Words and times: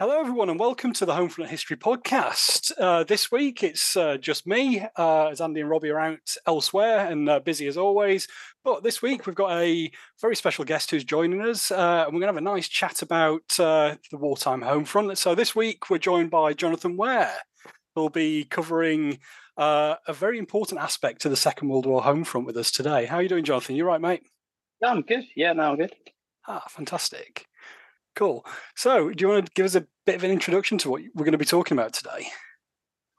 Hello, 0.00 0.20
everyone, 0.20 0.48
and 0.48 0.60
welcome 0.60 0.92
to 0.92 1.04
the 1.04 1.12
Homefront 1.14 1.48
History 1.48 1.76
Podcast. 1.76 2.70
Uh, 2.78 3.02
this 3.02 3.32
week, 3.32 3.64
it's 3.64 3.96
uh, 3.96 4.16
just 4.16 4.46
me, 4.46 4.86
uh, 4.96 5.26
as 5.26 5.40
Andy 5.40 5.60
and 5.60 5.68
Robbie 5.68 5.90
are 5.90 5.98
out 5.98 6.36
elsewhere 6.46 7.08
and 7.08 7.28
uh, 7.28 7.40
busy 7.40 7.66
as 7.66 7.76
always. 7.76 8.28
But 8.62 8.84
this 8.84 9.02
week, 9.02 9.26
we've 9.26 9.34
got 9.34 9.60
a 9.60 9.90
very 10.20 10.36
special 10.36 10.64
guest 10.64 10.92
who's 10.92 11.02
joining 11.02 11.42
us, 11.42 11.72
uh, 11.72 12.04
and 12.06 12.14
we're 12.14 12.20
going 12.20 12.32
to 12.32 12.34
have 12.34 12.36
a 12.36 12.40
nice 12.40 12.68
chat 12.68 13.02
about 13.02 13.58
uh, 13.58 13.96
the 14.12 14.18
wartime 14.18 14.60
Homefront. 14.60 15.16
So 15.16 15.34
this 15.34 15.56
week, 15.56 15.90
we're 15.90 15.98
joined 15.98 16.30
by 16.30 16.52
Jonathan 16.52 16.96
Ware, 16.96 17.34
who'll 17.96 18.08
be 18.08 18.44
covering 18.44 19.18
a 19.56 19.96
very 20.12 20.38
important 20.38 20.80
aspect 20.80 21.22
to 21.22 21.28
the 21.28 21.36
Second 21.36 21.70
World 21.70 21.86
War 21.86 22.02
Homefront 22.02 22.46
with 22.46 22.56
us 22.56 22.70
today. 22.70 23.06
How 23.06 23.16
are 23.16 23.22
you 23.22 23.28
doing, 23.28 23.42
Jonathan? 23.42 23.74
You're 23.74 23.88
right, 23.88 24.00
mate? 24.00 24.22
Yeah, 24.80 24.90
I'm 24.90 25.02
good. 25.02 25.24
Yeah, 25.34 25.54
no, 25.54 25.72
I'm 25.72 25.76
good. 25.76 25.92
Ah, 26.46 26.62
fantastic. 26.68 27.47
Cool. 28.18 28.44
So, 28.74 29.10
do 29.10 29.22
you 29.22 29.28
want 29.28 29.46
to 29.46 29.52
give 29.54 29.64
us 29.64 29.76
a 29.76 29.86
bit 30.04 30.16
of 30.16 30.24
an 30.24 30.32
introduction 30.32 30.76
to 30.78 30.90
what 30.90 31.02
we're 31.14 31.24
going 31.24 31.30
to 31.30 31.38
be 31.38 31.44
talking 31.44 31.78
about 31.78 31.92
today? 31.92 32.26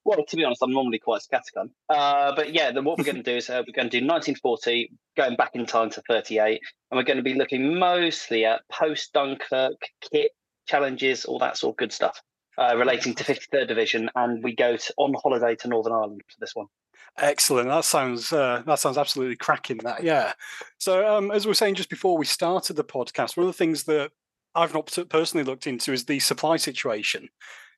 Well, 0.04 0.26
to 0.26 0.36
be 0.36 0.44
honest, 0.44 0.62
I'm 0.62 0.74
normally 0.74 1.00
quite 1.00 1.22
scattergun. 1.22 1.70
Uh, 1.88 2.36
but 2.36 2.54
yeah, 2.54 2.74
then 2.74 2.84
what 2.84 2.98
we're 2.98 3.06
going 3.06 3.16
to 3.16 3.24
do 3.24 3.38
is 3.38 3.50
uh, 3.50 3.64
we're 3.66 3.72
going 3.72 3.90
to 3.90 3.98
do 3.98 4.06
1940, 4.06 4.92
going 5.16 5.38
back 5.38 5.52
in 5.54 5.66
time 5.66 5.90
to 5.92 6.02
38, 6.02 6.60
and 6.92 6.98
we're 6.98 7.04
going 7.04 7.16
to 7.16 7.24
be 7.24 7.34
looking 7.34 7.80
mostly 7.80 8.44
at 8.44 8.60
post 8.70 9.14
Dunkirk 9.14 9.78
kit 10.12 10.32
challenges, 10.68 11.24
all 11.24 11.40
that 11.40 11.56
sort 11.56 11.76
of 11.76 11.78
good 11.78 11.94
stuff 11.94 12.22
uh, 12.58 12.76
relating 12.76 13.16
to 13.16 13.24
53rd 13.24 13.70
Division. 13.70 14.10
And 14.16 14.44
we 14.44 14.54
go 14.54 14.76
to, 14.76 14.94
on 14.98 15.14
holiday 15.24 15.56
to 15.62 15.70
Northern 15.70 15.94
Ireland 15.94 16.24
for 16.28 16.42
this 16.42 16.54
one. 16.56 16.66
Excellent. 17.18 17.70
That 17.70 17.86
sounds 17.86 18.34
uh, 18.34 18.64
that 18.66 18.80
sounds 18.80 18.98
absolutely 18.98 19.38
cracking. 19.38 19.78
That 19.78 20.04
yeah. 20.04 20.34
So 20.78 21.08
um, 21.08 21.32
as 21.32 21.46
we 21.46 21.52
were 21.52 21.56
saying 21.56 21.76
just 21.76 21.90
before 21.90 22.18
we 22.18 22.26
started 22.26 22.76
the 22.76 22.84
podcast, 22.84 23.38
one 23.38 23.48
of 23.48 23.54
the 23.54 23.58
things 23.58 23.84
that 23.86 24.12
I've 24.60 24.74
not 24.74 24.98
personally 25.10 25.46
looked 25.46 25.68
into 25.68 25.94
is 25.94 26.06
the 26.06 26.20
supply 26.20 26.58
situation 26.58 27.30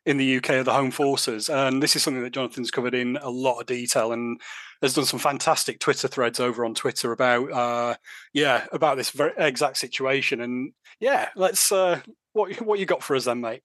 in 0.06 0.18
the 0.18 0.38
UK 0.38 0.52
of 0.52 0.66
the 0.66 0.74
Home 0.74 0.90
Forces, 0.90 1.48
and 1.48 1.82
this 1.82 1.96
is 1.96 2.02
something 2.02 2.24
that 2.24 2.34
Jonathan's 2.34 2.72
covered 2.72 2.96
in 2.96 3.18
a 3.18 3.30
lot 3.30 3.60
of 3.60 3.68
detail 3.68 4.12
and 4.12 4.42
has 4.82 4.96
done 4.96 5.06
some 5.06 5.20
fantastic 5.20 5.80
Twitter 5.80 6.08
threads 6.08 6.40
over 6.40 6.66
on 6.66 6.74
Twitter 6.74 7.12
about, 7.12 7.52
uh, 7.52 7.96
yeah, 8.34 8.66
about 8.72 8.98
this 8.98 9.12
very 9.12 9.34
exact 9.38 9.78
situation. 9.78 10.42
And 10.42 10.74
yeah, 11.00 11.30
let's 11.36 11.72
uh, 11.72 12.02
what 12.34 12.60
what 12.62 12.80
you 12.80 12.88
got 12.88 13.04
for 13.04 13.16
us 13.16 13.26
then, 13.26 13.42
mate? 13.42 13.62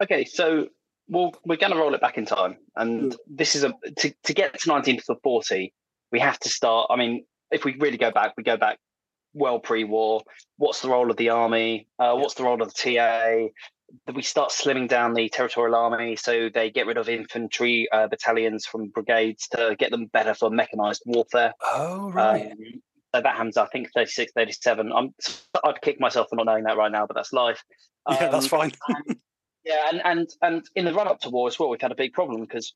Okay, 0.00 0.24
so 0.24 0.68
well, 1.08 1.34
we're 1.44 1.56
going 1.56 1.72
to 1.72 1.78
roll 1.78 1.94
it 1.94 2.00
back 2.00 2.18
in 2.18 2.24
time, 2.24 2.58
and 2.76 3.12
mm. 3.12 3.16
this 3.26 3.56
is 3.56 3.64
a 3.64 3.74
to 3.98 4.14
to 4.24 4.32
get 4.32 4.58
to 4.60 4.70
1940, 4.70 5.74
we 6.12 6.20
have 6.20 6.38
to 6.40 6.48
start. 6.48 6.86
I 6.88 6.96
mean, 6.96 7.24
if 7.50 7.64
we 7.64 7.74
really 7.80 7.98
go 7.98 8.12
back, 8.12 8.34
we 8.36 8.44
go 8.44 8.56
back 8.56 8.78
well 9.36 9.60
pre-war. 9.60 10.22
What's 10.56 10.80
the 10.80 10.88
role 10.88 11.10
of 11.10 11.16
the 11.16 11.28
army? 11.28 11.86
Uh, 11.98 12.16
what's 12.16 12.34
the 12.34 12.44
role 12.44 12.60
of 12.60 12.72
the 12.72 12.96
TA? 12.96 13.48
We 14.12 14.22
start 14.22 14.50
slimming 14.50 14.88
down 14.88 15.14
the 15.14 15.28
territorial 15.28 15.76
army, 15.76 16.16
so 16.16 16.48
they 16.52 16.70
get 16.70 16.86
rid 16.86 16.96
of 16.96 17.08
infantry 17.08 17.88
uh, 17.92 18.08
battalions 18.08 18.66
from 18.66 18.88
brigades 18.88 19.46
to 19.48 19.76
get 19.78 19.90
them 19.90 20.06
better 20.06 20.34
for 20.34 20.50
mechanized 20.50 21.02
warfare. 21.06 21.52
Oh 21.62 22.10
right. 22.10 22.50
Um, 22.50 22.58
so 23.14 23.22
that 23.22 23.36
happens, 23.36 23.56
I 23.56 23.66
think, 23.66 23.88
36, 23.94 24.32
37. 24.32 24.92
I'm, 24.92 25.14
I'd 25.64 25.80
kick 25.80 26.00
myself 26.00 26.28
for 26.28 26.36
not 26.36 26.46
knowing 26.46 26.64
that 26.64 26.76
right 26.76 26.90
now, 26.90 27.06
but 27.06 27.14
that's 27.14 27.32
life. 27.32 27.62
Um, 28.04 28.16
yeah, 28.20 28.28
that's 28.28 28.48
fine. 28.48 28.72
and, 28.88 29.16
yeah, 29.64 29.88
and, 29.90 30.02
and 30.04 30.28
and 30.42 30.66
in 30.74 30.84
the 30.84 30.92
run 30.92 31.08
up 31.08 31.20
to 31.20 31.30
war 31.30 31.48
as 31.48 31.58
well, 31.58 31.68
we've 31.68 31.80
had 31.80 31.92
a 31.92 31.96
big 31.96 32.12
problem 32.12 32.40
because 32.40 32.74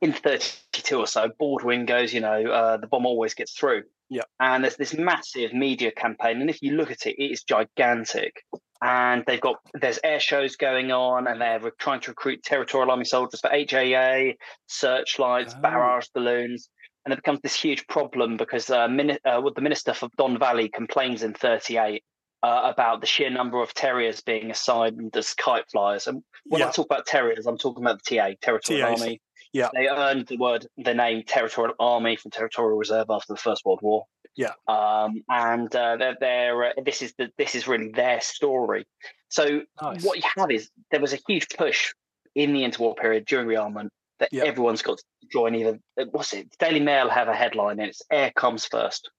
in 0.00 0.12
32 0.12 0.98
or 0.98 1.06
so, 1.06 1.30
Baldwin 1.38 1.86
goes, 1.86 2.12
you 2.12 2.20
know, 2.20 2.46
uh, 2.46 2.76
the 2.76 2.86
bomb 2.86 3.06
always 3.06 3.34
gets 3.34 3.52
through. 3.52 3.82
Yeah. 4.12 4.24
And 4.40 4.62
there's 4.62 4.76
this 4.76 4.92
massive 4.92 5.54
media 5.54 5.90
campaign. 5.90 6.42
And 6.42 6.50
if 6.50 6.60
you 6.60 6.72
look 6.72 6.90
at 6.90 7.06
it, 7.06 7.14
it 7.16 7.32
is 7.32 7.44
gigantic. 7.44 8.44
And 8.82 9.24
they've 9.26 9.40
got, 9.40 9.56
there's 9.72 9.98
air 10.04 10.20
shows 10.20 10.56
going 10.56 10.92
on, 10.92 11.26
and 11.26 11.40
they're 11.40 11.72
trying 11.78 12.00
to 12.00 12.10
recruit 12.10 12.42
territorial 12.42 12.90
army 12.90 13.06
soldiers 13.06 13.40
for 13.40 13.48
HAA, 13.48 14.34
searchlights, 14.66 15.54
oh. 15.56 15.60
barrage 15.62 16.08
balloons. 16.14 16.68
And 17.06 17.14
it 17.14 17.16
becomes 17.16 17.40
this 17.42 17.58
huge 17.58 17.86
problem 17.86 18.36
because 18.36 18.68
uh, 18.68 18.86
mini- 18.86 19.18
uh, 19.24 19.40
well, 19.40 19.54
the 19.54 19.62
minister 19.62 19.94
for 19.94 20.10
Don 20.18 20.38
Valley 20.38 20.68
complains 20.68 21.22
in 21.22 21.32
38 21.32 22.04
uh, 22.42 22.60
about 22.64 23.00
the 23.00 23.06
sheer 23.06 23.30
number 23.30 23.62
of 23.62 23.72
terriers 23.72 24.20
being 24.20 24.50
assigned 24.50 25.16
as 25.16 25.32
kite 25.32 25.64
flyers. 25.70 26.06
And 26.06 26.22
when 26.44 26.60
yeah. 26.60 26.68
I 26.68 26.70
talk 26.70 26.86
about 26.86 27.06
terriers, 27.06 27.46
I'm 27.46 27.56
talking 27.56 27.82
about 27.82 28.02
the 28.04 28.16
TA, 28.16 28.32
Territorial 28.42 28.90
TAs. 28.90 29.00
Army. 29.00 29.22
Yeah. 29.52 29.68
They 29.74 29.88
earned 29.88 30.26
the 30.26 30.38
word, 30.38 30.66
the 30.78 30.94
name 30.94 31.24
Territorial 31.26 31.74
Army 31.78 32.16
from 32.16 32.30
Territorial 32.30 32.78
Reserve 32.78 33.06
after 33.10 33.32
the 33.32 33.38
First 33.38 33.64
World 33.64 33.80
War. 33.82 34.06
Yeah. 34.34 34.52
Um, 34.66 35.22
and 35.28 35.74
uh, 35.74 35.96
they're, 35.96 36.16
they're 36.18 36.64
uh, 36.64 36.72
this 36.84 37.02
is 37.02 37.12
the 37.18 37.30
this 37.36 37.54
is 37.54 37.68
really 37.68 37.90
their 37.90 38.20
story. 38.20 38.86
So 39.28 39.62
nice. 39.80 40.02
what 40.02 40.16
you 40.16 40.24
have 40.36 40.50
is 40.50 40.70
there 40.90 41.00
was 41.00 41.12
a 41.12 41.18
huge 41.28 41.48
push 41.50 41.92
in 42.34 42.54
the 42.54 42.62
interwar 42.62 42.96
period 42.96 43.26
during 43.26 43.46
rearmament 43.46 43.88
that 44.20 44.30
yeah. 44.32 44.44
everyone's 44.44 44.82
got 44.82 44.98
to 44.98 45.04
join 45.30 45.54
either. 45.54 45.78
Uh, 46.00 46.06
what's 46.12 46.32
it? 46.32 46.48
Daily 46.58 46.80
Mail 46.80 47.10
have 47.10 47.28
a 47.28 47.34
headline 47.34 47.78
and 47.78 47.88
it's 47.88 48.02
"Air 48.10 48.32
comes 48.34 48.64
first. 48.64 49.10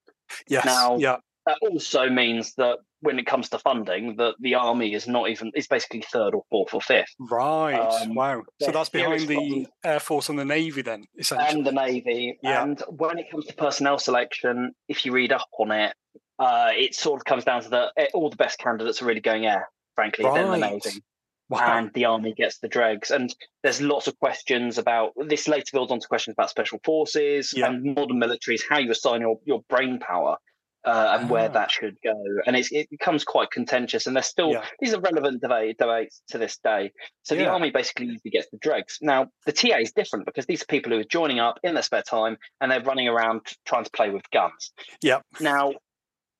Yes. 0.47 0.65
Now, 0.65 0.97
yeah. 0.97 1.17
That 1.45 1.57
also 1.61 2.09
means 2.09 2.53
that 2.55 2.79
when 3.01 3.19
it 3.19 3.25
comes 3.25 3.49
to 3.49 3.59
funding, 3.59 4.15
that 4.15 4.35
the 4.39 4.55
army 4.55 4.93
is 4.93 5.07
not 5.07 5.29
even 5.29 5.51
is 5.55 5.67
basically 5.67 6.01
third 6.01 6.33
or 6.33 6.43
fourth 6.49 6.73
or 6.73 6.81
fifth. 6.81 7.13
Right. 7.19 7.75
Um, 7.75 8.15
wow. 8.15 8.43
So 8.61 8.71
that's 8.71 8.89
behind 8.89 9.27
the 9.27 9.67
Air 9.83 9.99
Force 9.99 10.29
and 10.29 10.39
the 10.39 10.45
Navy 10.45 10.81
then, 10.81 11.05
essentially. 11.17 11.49
And 11.49 11.67
the 11.67 11.73
Navy. 11.73 12.39
Yeah. 12.41 12.63
And 12.63 12.81
when 12.87 13.19
it 13.19 13.29
comes 13.29 13.45
to 13.47 13.53
personnel 13.55 13.99
selection, 13.99 14.71
if 14.87 15.05
you 15.05 15.11
read 15.11 15.33
up 15.33 15.49
on 15.59 15.71
it, 15.71 15.93
uh, 16.39 16.69
it 16.71 16.95
sort 16.95 17.19
of 17.19 17.25
comes 17.25 17.43
down 17.43 17.61
to 17.63 17.69
the 17.69 17.91
eh, 17.97 18.07
all 18.13 18.29
the 18.29 18.37
best 18.37 18.57
candidates 18.57 19.01
are 19.01 19.05
really 19.05 19.19
going 19.19 19.45
air, 19.45 19.67
frankly, 19.95 20.23
right. 20.23 20.35
then 20.35 20.51
the 20.51 20.69
Navy. 20.69 21.03
Wow. 21.49 21.77
And 21.77 21.91
the 21.93 22.05
army 22.05 22.33
gets 22.33 22.59
the 22.59 22.69
dregs. 22.69 23.11
And 23.11 23.35
there's 23.63 23.81
lots 23.81 24.07
of 24.07 24.17
questions 24.17 24.77
about 24.77 25.11
this 25.27 25.47
later 25.47 25.69
builds 25.73 25.91
onto 25.91 26.07
questions 26.07 26.33
about 26.33 26.49
special 26.49 26.79
forces 26.85 27.53
yeah. 27.53 27.67
and 27.67 27.95
modern 27.95 28.19
militaries, 28.19 28.61
how 28.67 28.79
you 28.79 28.91
assign 28.91 29.21
your, 29.21 29.39
your 29.45 29.61
brain 29.69 29.99
power 29.99 30.37
uh, 30.85 31.17
and 31.19 31.29
where 31.29 31.49
ah. 31.49 31.53
that 31.53 31.71
should 31.71 31.97
go. 32.03 32.15
And 32.45 32.55
it 32.55 32.89
becomes 32.89 33.23
quite 33.23 33.51
contentious. 33.51 34.07
And 34.07 34.15
there's 34.15 34.27
still 34.27 34.51
yeah. 34.51 34.65
these 34.79 34.93
are 34.93 34.99
relevant 34.99 35.41
debate, 35.41 35.77
debates 35.77 36.21
to 36.29 36.37
this 36.37 36.57
day. 36.63 36.91
So 37.23 37.35
yeah. 37.35 37.43
the 37.43 37.49
army 37.49 37.71
basically 37.71 38.07
usually 38.07 38.31
gets 38.31 38.49
the 38.51 38.57
dregs. 38.57 38.99
Now 39.01 39.27
the 39.45 39.51
TA 39.51 39.77
is 39.77 39.91
different 39.91 40.25
because 40.25 40.45
these 40.45 40.61
are 40.61 40.65
people 40.65 40.91
who 40.91 40.99
are 40.99 41.05
joining 41.05 41.39
up 41.39 41.59
in 41.63 41.73
their 41.73 41.83
spare 41.83 42.03
time 42.03 42.37
and 42.59 42.71
they're 42.71 42.81
running 42.81 43.07
around 43.07 43.41
trying 43.65 43.85
to 43.85 43.91
play 43.91 44.09
with 44.09 44.29
guns. 44.31 44.71
Yeah. 45.01 45.19
Now 45.39 45.73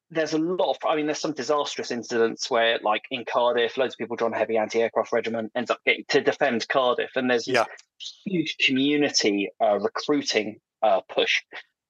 there's 0.09 0.33
a 0.33 0.37
lot 0.37 0.71
of 0.71 0.77
I 0.85 0.95
mean 0.95 1.07
there's 1.07 1.19
some 1.19 1.33
disastrous 1.33 1.89
incidents 1.89 2.49
where 2.49 2.79
like 2.83 3.03
in 3.09 3.25
Cardiff 3.25 3.77
loads 3.77 3.95
of 3.95 3.97
people 3.97 4.15
join 4.15 4.33
a 4.33 4.37
heavy 4.37 4.57
anti-aircraft 4.57 5.11
regiment 5.11 5.51
ends 5.55 5.71
up 5.71 5.79
getting 5.85 6.03
to 6.09 6.21
defend 6.21 6.67
Cardiff 6.67 7.11
and 7.15 7.29
there's 7.29 7.47
yeah. 7.47 7.65
huge 8.25 8.57
community 8.57 9.49
uh, 9.61 9.79
recruiting 9.79 10.59
uh, 10.83 11.01
push 11.09 11.41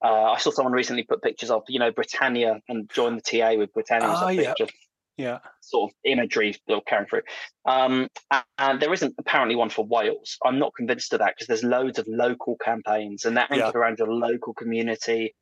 uh, 0.03 0.31
I 0.31 0.37
saw 0.37 0.51
someone 0.51 0.73
recently 0.73 1.03
put 1.03 1.21
pictures 1.21 1.49
of 1.49 1.63
you 1.67 1.79
know 1.79 1.91
Britannia 1.91 2.59
and 2.67 2.89
join 2.93 3.15
the 3.15 3.21
TA 3.21 3.53
with 3.57 3.73
Britannia. 3.73 4.13
Oh, 4.15 4.27
yeah. 4.29 4.53
Yeah. 5.15 5.39
Sort 5.61 5.91
of 5.91 5.95
imagery 6.03 6.55
they'll 6.67 6.81
through. 7.09 7.21
Um, 7.65 8.07
and 8.57 8.81
there 8.81 8.91
isn't 8.91 9.13
apparently 9.19 9.55
one 9.55 9.69
for 9.69 9.85
Wales. 9.85 10.37
I'm 10.43 10.59
not 10.59 10.73
convinced 10.75 11.13
of 11.13 11.19
that 11.19 11.35
because 11.35 11.47
there's 11.47 11.63
loads 11.63 11.99
of 11.99 12.07
local 12.07 12.57
campaigns 12.57 13.25
and 13.25 13.37
that 13.37 13.51
anchored 13.51 13.73
yeah. 13.75 13.79
around 13.79 13.99
your 13.99 14.11
local 14.11 14.53
community, 14.53 15.35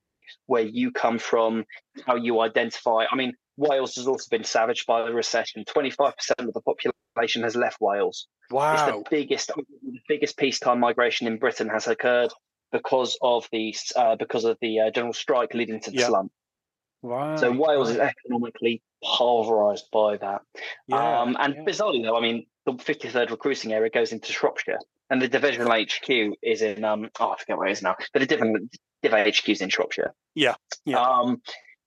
where 0.46 0.64
you 0.64 0.92
come 0.92 1.20
from, 1.20 1.64
how 2.06 2.16
you 2.16 2.42
identify. 2.42 3.06
I 3.10 3.16
mean, 3.16 3.34
Wales 3.56 3.96
has 3.96 4.08
also 4.08 4.28
been 4.30 4.44
savaged 4.44 4.86
by 4.88 5.04
the 5.04 5.14
recession. 5.14 5.64
25% 5.64 6.14
of 6.40 6.54
the 6.54 6.62
population 6.62 7.44
has 7.44 7.56
left 7.56 7.78
Wales. 7.80 8.28
Wow. 8.50 8.74
It's 8.74 8.84
the 8.84 9.04
biggest, 9.10 9.52
the 9.56 10.00
biggest 10.10 10.38
peacetime 10.38 10.82
migration 10.82 11.28
in 11.28 11.38
Britain 11.38 11.70
has 11.70 11.88
occurred 11.88 12.32
because 12.72 13.18
of 13.22 13.48
the 13.52 13.76
uh, 13.96 14.16
because 14.16 14.46
of 14.46 14.58
the 14.62 14.80
uh, 14.80 14.92
general 14.92 15.14
strike 15.14 15.54
leading 15.54 15.80
to 15.82 15.92
the 15.92 15.98
yeah. 15.98 16.08
slump. 16.08 16.32
Right. 17.04 17.40
So 17.40 17.52
Wales 17.52 17.90
is 17.90 17.98
economically 17.98 18.82
pulverised 19.04 19.90
by 19.92 20.18
that. 20.18 20.42
Yeah, 20.88 21.22
um, 21.22 21.36
and 21.40 21.56
yeah. 21.56 21.64
bizarrely 21.64 22.04
though, 22.04 22.18
I 22.18 22.22
mean, 22.22 22.46
the 22.66 22.74
53rd 22.74 23.32
recruiting 23.32 23.74
area 23.74 23.90
goes 23.90 24.12
into 24.12 24.32
Shropshire, 24.32 24.80
and 25.10 25.22
the 25.22 25.28
divisional 25.28 25.72
HQ 25.72 26.38
is 26.44 26.62
in 26.62 26.84
um 26.84 27.10
oh 27.20 27.32
I 27.32 27.38
forget 27.38 27.58
where 27.58 27.68
it 27.68 27.72
is 27.72 27.82
now, 27.82 27.96
but 28.14 28.20
the 28.20 28.26
different 28.26 28.76
div 29.02 29.12
HQ 29.12 29.50
is 29.50 29.62
in 29.62 29.70
Shropshire. 29.70 30.14
Yeah. 30.36 30.56
Yeah. 30.86 31.02
Um, 31.02 31.42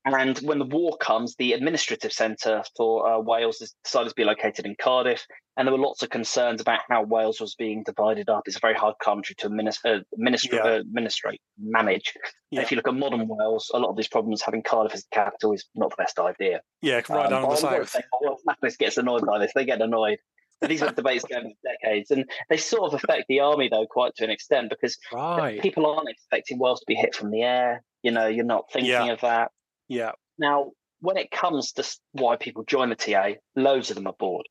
and 0.04 0.38
when 0.38 0.58
the 0.58 0.66
war 0.66 0.96
comes, 0.98 1.34
the 1.36 1.54
administrative 1.54 2.12
centre 2.12 2.62
for 2.76 3.08
uh, 3.08 3.18
Wales 3.20 3.62
decided 3.84 4.10
to 4.10 4.14
be 4.14 4.24
located 4.24 4.66
in 4.66 4.76
Cardiff. 4.78 5.24
And 5.56 5.66
there 5.66 5.72
were 5.72 5.80
lots 5.80 6.02
of 6.02 6.10
concerns 6.10 6.60
about 6.60 6.80
how 6.90 7.04
Wales 7.04 7.40
was 7.40 7.54
being 7.54 7.84
divided 7.84 8.28
up. 8.28 8.42
It's 8.44 8.56
a 8.56 8.60
very 8.60 8.74
hard 8.74 8.96
country 9.02 9.34
to 9.38 9.46
administer, 9.46 10.02
administer, 10.12 10.56
yeah. 10.56 10.80
administrate, 10.80 11.40
manage. 11.58 12.12
Yeah. 12.50 12.62
If 12.62 12.70
you 12.70 12.76
look 12.76 12.88
at 12.88 12.94
modern 12.94 13.26
Wales, 13.28 13.70
a 13.72 13.78
lot 13.78 13.90
of 13.90 13.96
these 13.96 14.08
problems 14.08 14.42
having 14.42 14.62
Cardiff 14.62 14.94
as 14.94 15.04
the 15.04 15.14
capital 15.14 15.52
is 15.54 15.64
not 15.74 15.90
the 15.90 15.96
best 15.96 16.18
idea. 16.18 16.60
Yeah, 16.82 17.00
right 17.08 17.26
um, 17.26 17.30
down 17.30 17.48
the 17.48 17.56
south. 17.56 17.96
Well, 18.20 18.38
gets 18.78 18.98
annoyed 18.98 19.24
by 19.24 19.38
this. 19.38 19.52
They 19.54 19.64
get 19.64 19.80
annoyed. 19.80 20.18
But 20.60 20.70
these 20.70 20.82
are 20.82 20.92
debates 20.92 21.24
going 21.24 21.54
for 21.62 21.70
decades, 21.70 22.10
and 22.10 22.24
they 22.48 22.56
sort 22.56 22.92
of 22.92 23.02
affect 23.02 23.24
the 23.28 23.40
army 23.40 23.68
though 23.68 23.86
quite 23.86 24.14
to 24.16 24.24
an 24.24 24.30
extent 24.30 24.70
because 24.70 24.96
right. 25.12 25.60
people 25.60 25.84
aren't 25.86 26.08
expecting 26.08 26.58
Wales 26.58 26.80
to 26.80 26.86
be 26.86 26.94
hit 26.94 27.14
from 27.14 27.30
the 27.30 27.42
air. 27.42 27.82
You 28.02 28.12
know, 28.12 28.28
you're 28.28 28.44
not 28.44 28.70
thinking 28.72 28.92
yeah. 28.92 29.12
of 29.12 29.20
that. 29.22 29.50
Yeah. 29.88 30.12
Now, 30.38 30.72
when 31.00 31.16
it 31.16 31.30
comes 31.30 31.72
to 31.72 31.84
why 32.12 32.36
people 32.36 32.64
join 32.64 32.88
the 32.88 32.96
TA, 32.96 33.34
loads 33.56 33.90
of 33.90 33.96
them 33.96 34.06
are 34.06 34.14
bored. 34.18 34.46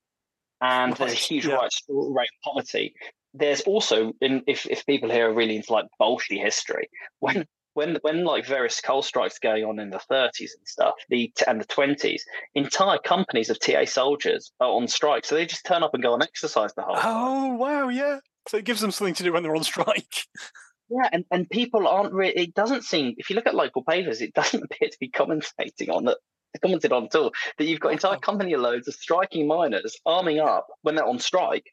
and 0.61 0.95
there's 0.95 1.13
a 1.13 1.15
huge 1.15 1.45
yeah. 1.45 1.55
rate 1.55 1.73
of 1.89 2.43
poverty. 2.43 2.93
There's 3.33 3.61
also, 3.61 4.13
in, 4.21 4.43
if 4.47 4.67
if 4.67 4.85
people 4.85 5.09
here 5.09 5.29
are 5.29 5.33
really 5.33 5.55
into 5.55 5.73
like 5.73 5.85
Bolshevik 5.97 6.43
history, 6.43 6.89
when 7.19 7.45
when 7.73 7.97
when 8.01 8.23
like 8.23 8.45
various 8.45 8.79
coal 8.79 9.01
strikes 9.01 9.39
going 9.39 9.63
on 9.63 9.79
in 9.79 9.89
the 9.89 9.99
30s 10.11 10.39
and 10.39 10.67
stuff, 10.67 10.93
the 11.09 11.31
and 11.47 11.59
the 11.59 11.65
20s, 11.65 12.21
entire 12.53 12.99
companies 12.99 13.49
of 13.49 13.59
TA 13.59 13.85
soldiers 13.85 14.51
are 14.59 14.69
on 14.69 14.87
strike, 14.87 15.25
so 15.25 15.35
they 15.35 15.45
just 15.45 15.65
turn 15.65 15.83
up 15.83 15.93
and 15.93 16.03
go 16.03 16.13
and 16.13 16.21
exercise 16.21 16.73
the 16.75 16.83
whole. 16.83 16.95
Oh 16.97 17.01
time. 17.01 17.57
wow, 17.57 17.89
yeah. 17.89 18.19
So 18.47 18.57
it 18.57 18.65
gives 18.65 18.81
them 18.81 18.91
something 18.91 19.15
to 19.15 19.23
do 19.23 19.33
when 19.33 19.41
they're 19.43 19.55
on 19.55 19.63
strike. 19.63 20.27
Yeah, 20.93 21.09
and, 21.11 21.25
and 21.31 21.49
people 21.49 21.87
aren't 21.87 22.13
really. 22.13 22.33
It 22.33 22.53
doesn't 22.53 22.83
seem. 22.83 23.15
If 23.17 23.29
you 23.29 23.35
look 23.35 23.47
at 23.47 23.55
local 23.55 23.83
papers, 23.83 24.21
it 24.21 24.33
doesn't 24.35 24.63
appear 24.63 24.89
to 24.89 24.97
be 24.99 25.09
commentating 25.09 25.89
on 25.89 26.05
that. 26.05 26.17
Commented 26.61 26.91
on 26.91 27.05
at 27.05 27.15
all 27.15 27.31
that 27.57 27.65
you've 27.65 27.79
got 27.79 27.93
entire 27.93 28.19
company 28.19 28.55
loads 28.55 28.87
of 28.87 28.93
striking 28.93 29.47
miners 29.47 29.97
arming 30.05 30.39
up 30.39 30.67
when 30.83 30.93
they're 30.93 31.03
on 31.03 31.17
strike, 31.17 31.65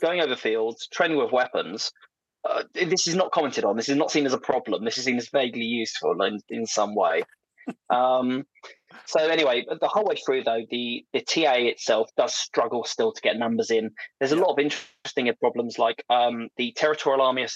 going 0.00 0.20
over 0.20 0.36
fields, 0.36 0.86
training 0.92 1.18
with 1.18 1.32
weapons, 1.32 1.90
uh, 2.48 2.62
this 2.72 3.06
is 3.06 3.14
not 3.14 3.32
commented 3.32 3.64
on. 3.64 3.76
This 3.76 3.88
is 3.88 3.96
not 3.96 4.10
seen 4.10 4.26
as 4.26 4.32
a 4.32 4.38
problem. 4.38 4.84
This 4.84 4.98
is 4.98 5.04
seen 5.04 5.16
as 5.16 5.28
vaguely 5.28 5.64
useful 5.64 6.22
in, 6.22 6.38
in 6.48 6.66
some 6.66 6.94
way. 6.94 7.22
um, 7.90 8.44
so 9.06 9.20
anyway, 9.20 9.64
the 9.80 9.88
whole 9.88 10.04
way 10.04 10.16
through 10.16 10.44
though, 10.44 10.62
the 10.70 11.04
the 11.12 11.20
TA 11.20 11.54
itself 11.54 12.10
does 12.16 12.34
struggle 12.34 12.84
still 12.84 13.12
to 13.12 13.20
get 13.20 13.36
numbers 13.36 13.70
in. 13.70 13.90
There's 14.18 14.32
a 14.32 14.36
lot 14.36 14.52
of 14.52 14.58
interesting 14.58 15.32
problems 15.40 15.78
like 15.78 16.04
um, 16.10 16.48
the 16.56 16.72
territorial 16.72 17.22
army, 17.22 17.46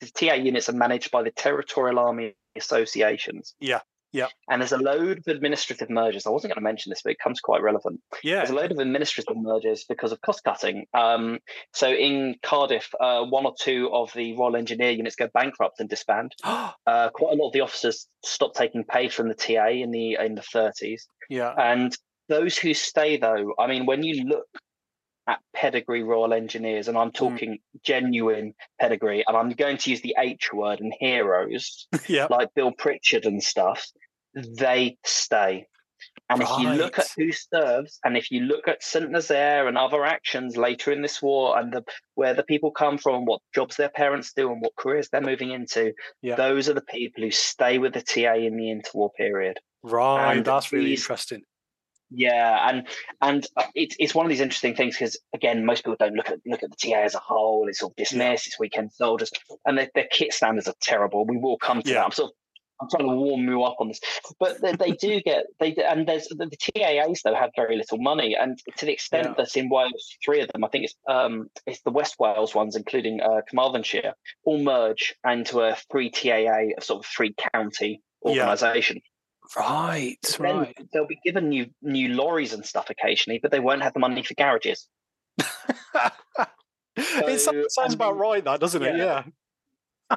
the 0.00 0.10
TA 0.14 0.34
units 0.34 0.68
are 0.68 0.74
managed 0.74 1.10
by 1.10 1.22
the 1.22 1.30
territorial 1.30 1.98
army 1.98 2.34
associations. 2.56 3.54
Yeah. 3.60 3.80
Yeah. 4.12 4.26
And 4.48 4.60
there's 4.60 4.72
a 4.72 4.78
load 4.78 5.18
of 5.18 5.26
administrative 5.28 5.90
mergers. 5.90 6.26
I 6.26 6.30
wasn't 6.30 6.52
going 6.52 6.62
to 6.62 6.68
mention 6.68 6.90
this, 6.90 7.02
but 7.02 7.12
it 7.12 7.18
comes 7.18 7.40
quite 7.40 7.62
relevant. 7.62 8.00
Yeah. 8.22 8.36
There's 8.36 8.50
a 8.50 8.54
load 8.54 8.72
of 8.72 8.78
administrative 8.78 9.36
mergers 9.36 9.84
because 9.88 10.12
of 10.12 10.20
cost 10.20 10.42
cutting. 10.44 10.86
Um, 10.94 11.38
so 11.72 11.88
in 11.88 12.36
Cardiff, 12.42 12.92
uh, 13.00 13.24
one 13.24 13.46
or 13.46 13.54
two 13.58 13.90
of 13.92 14.12
the 14.12 14.36
Royal 14.36 14.56
Engineer 14.56 14.90
units 14.90 15.16
go 15.16 15.28
bankrupt 15.32 15.80
and 15.80 15.88
disband. 15.88 16.34
uh, 16.44 16.72
quite 16.86 17.32
a 17.32 17.36
lot 17.36 17.48
of 17.48 17.52
the 17.52 17.60
officers 17.60 18.06
stop 18.24 18.54
taking 18.54 18.84
pay 18.84 19.08
from 19.08 19.28
the 19.28 19.34
TA 19.34 19.68
in 19.68 19.90
the 19.90 20.18
in 20.20 20.34
the 20.34 20.42
30s. 20.42 21.02
Yeah. 21.28 21.54
And 21.56 21.96
those 22.28 22.56
who 22.56 22.74
stay, 22.74 23.16
though, 23.16 23.54
I 23.58 23.66
mean, 23.66 23.86
when 23.86 24.02
you 24.02 24.24
look 24.24 24.46
at 25.30 25.40
pedigree 25.54 26.02
Royal 26.02 26.32
Engineers, 26.32 26.88
and 26.88 26.98
I'm 26.98 27.10
mm. 27.10 27.14
talking 27.14 27.52
mm. 27.54 27.82
genuine 27.82 28.54
pedigree, 28.80 29.24
and 29.26 29.36
I'm 29.36 29.50
going 29.50 29.76
to 29.78 29.90
use 29.90 30.00
the 30.00 30.16
H 30.18 30.52
word 30.52 30.80
and 30.80 30.92
heroes, 30.98 31.86
yeah. 32.08 32.26
like 32.30 32.54
Bill 32.54 32.72
Pritchard 32.72 33.26
and 33.26 33.42
stuff, 33.42 33.86
they 34.34 34.98
stay. 35.04 35.66
And 36.28 36.40
right. 36.40 36.48
if 36.48 36.58
you 36.60 36.70
look 36.70 36.98
at 36.98 37.08
who 37.16 37.32
serves, 37.32 37.98
and 38.04 38.16
if 38.16 38.30
you 38.30 38.40
look 38.40 38.68
at 38.68 38.82
Saint 38.82 39.10
Nazaire 39.10 39.66
and 39.66 39.76
other 39.76 40.04
actions 40.04 40.56
later 40.56 40.92
in 40.92 41.02
this 41.02 41.20
war, 41.20 41.58
and 41.58 41.72
the, 41.72 41.84
where 42.14 42.34
the 42.34 42.44
people 42.44 42.70
come 42.70 42.98
from, 42.98 43.24
what 43.24 43.40
jobs 43.54 43.76
their 43.76 43.88
parents 43.88 44.32
do, 44.34 44.50
and 44.52 44.62
what 44.62 44.76
careers 44.76 45.08
they're 45.10 45.20
moving 45.20 45.50
into, 45.50 45.92
yeah. 46.22 46.36
those 46.36 46.68
are 46.68 46.74
the 46.74 46.82
people 46.82 47.24
who 47.24 47.32
stay 47.32 47.78
with 47.78 47.94
the 47.94 48.02
TA 48.02 48.34
in 48.34 48.56
the 48.56 48.66
interwar 48.66 49.10
period. 49.14 49.58
Right, 49.82 50.36
and 50.36 50.44
that's 50.44 50.72
really 50.72 50.92
interesting. 50.92 51.42
Yeah, 52.12 52.68
and 52.68 52.88
and 53.22 53.46
it's 53.74 53.94
it's 53.98 54.14
one 54.14 54.26
of 54.26 54.30
these 54.30 54.40
interesting 54.40 54.74
things 54.74 54.96
because 54.96 55.18
again, 55.32 55.64
most 55.64 55.84
people 55.84 55.96
don't 55.98 56.14
look 56.14 56.28
at 56.28 56.40
look 56.44 56.62
at 56.62 56.70
the 56.70 56.90
TA 56.90 57.02
as 57.02 57.14
a 57.14 57.20
whole. 57.20 57.68
It's 57.68 57.82
all 57.82 57.94
dismissed. 57.96 58.46
Yeah. 58.46 58.50
It's 58.50 58.58
weekend 58.58 58.92
soldiers, 58.92 59.30
and 59.64 59.78
their, 59.78 59.88
their 59.94 60.08
kit 60.10 60.32
standards 60.32 60.68
are 60.68 60.74
terrible. 60.82 61.24
We 61.24 61.38
will 61.38 61.56
come 61.56 61.82
to 61.82 61.88
yeah. 61.88 61.96
that. 61.96 62.04
I'm 62.06 62.10
sort 62.12 62.30
of 62.30 62.36
I'm 62.80 62.88
trying 62.88 63.08
to 63.08 63.14
warm 63.14 63.46
you 63.46 63.62
up 63.62 63.76
on 63.80 63.88
this, 63.88 64.00
but 64.38 64.60
they, 64.60 64.72
they 64.72 64.92
do 64.92 65.20
get 65.24 65.46
they 65.58 65.74
and 65.76 66.06
there's 66.06 66.28
the, 66.28 66.46
the, 66.46 66.56
TAAs 66.56 67.22
though 67.22 67.34
have 67.34 67.50
very 67.56 67.76
little 67.76 67.98
money, 67.98 68.36
and 68.38 68.58
to 68.76 68.86
the 68.86 68.92
extent 68.92 69.28
yeah. 69.28 69.34
that 69.36 69.56
in 69.56 69.68
Wales, 69.68 70.16
three 70.24 70.40
of 70.40 70.48
them, 70.48 70.64
I 70.64 70.68
think 70.68 70.84
it's 70.84 70.94
um 71.08 71.50
it's 71.66 71.80
the 71.82 71.90
West 71.90 72.16
Wales 72.18 72.54
ones, 72.54 72.76
including 72.76 73.20
uh, 73.20 73.40
Carmarthenshire, 73.50 74.14
all 74.44 74.62
merge 74.62 75.14
into 75.26 75.60
a 75.60 75.76
three 75.90 76.10
TAA, 76.10 76.76
a 76.78 76.80
sort 76.80 77.04
of 77.04 77.06
three 77.06 77.34
county 77.52 78.02
organisation. 78.22 78.96
Yeah. 78.96 79.02
Right, 79.56 80.36
right. 80.38 80.78
They'll 80.92 81.08
be 81.08 81.18
given 81.24 81.48
new 81.48 81.66
new 81.82 82.08
lorries 82.08 82.52
and 82.52 82.64
stuff 82.64 82.88
occasionally, 82.88 83.40
but 83.42 83.50
they 83.50 83.58
won't 83.58 83.82
have 83.82 83.94
the 83.94 83.98
money 83.98 84.22
for 84.22 84.34
garages. 84.34 84.86
so, 85.40 85.48
it 86.96 87.40
sounds, 87.40 87.74
sounds 87.74 87.94
about 87.94 88.16
right, 88.16 88.44
that 88.44 88.60
doesn't 88.60 88.82
it? 88.82 88.96
Yeah. 88.96 89.24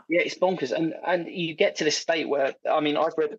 Yeah, 0.09 0.21
it's 0.21 0.37
bonkers, 0.37 0.71
and 0.71 0.93
and 1.05 1.27
you 1.27 1.55
get 1.55 1.77
to 1.77 1.83
this 1.83 1.97
state 1.97 2.27
where 2.27 2.53
I 2.69 2.79
mean, 2.79 2.97
I've 2.97 3.17
read 3.17 3.37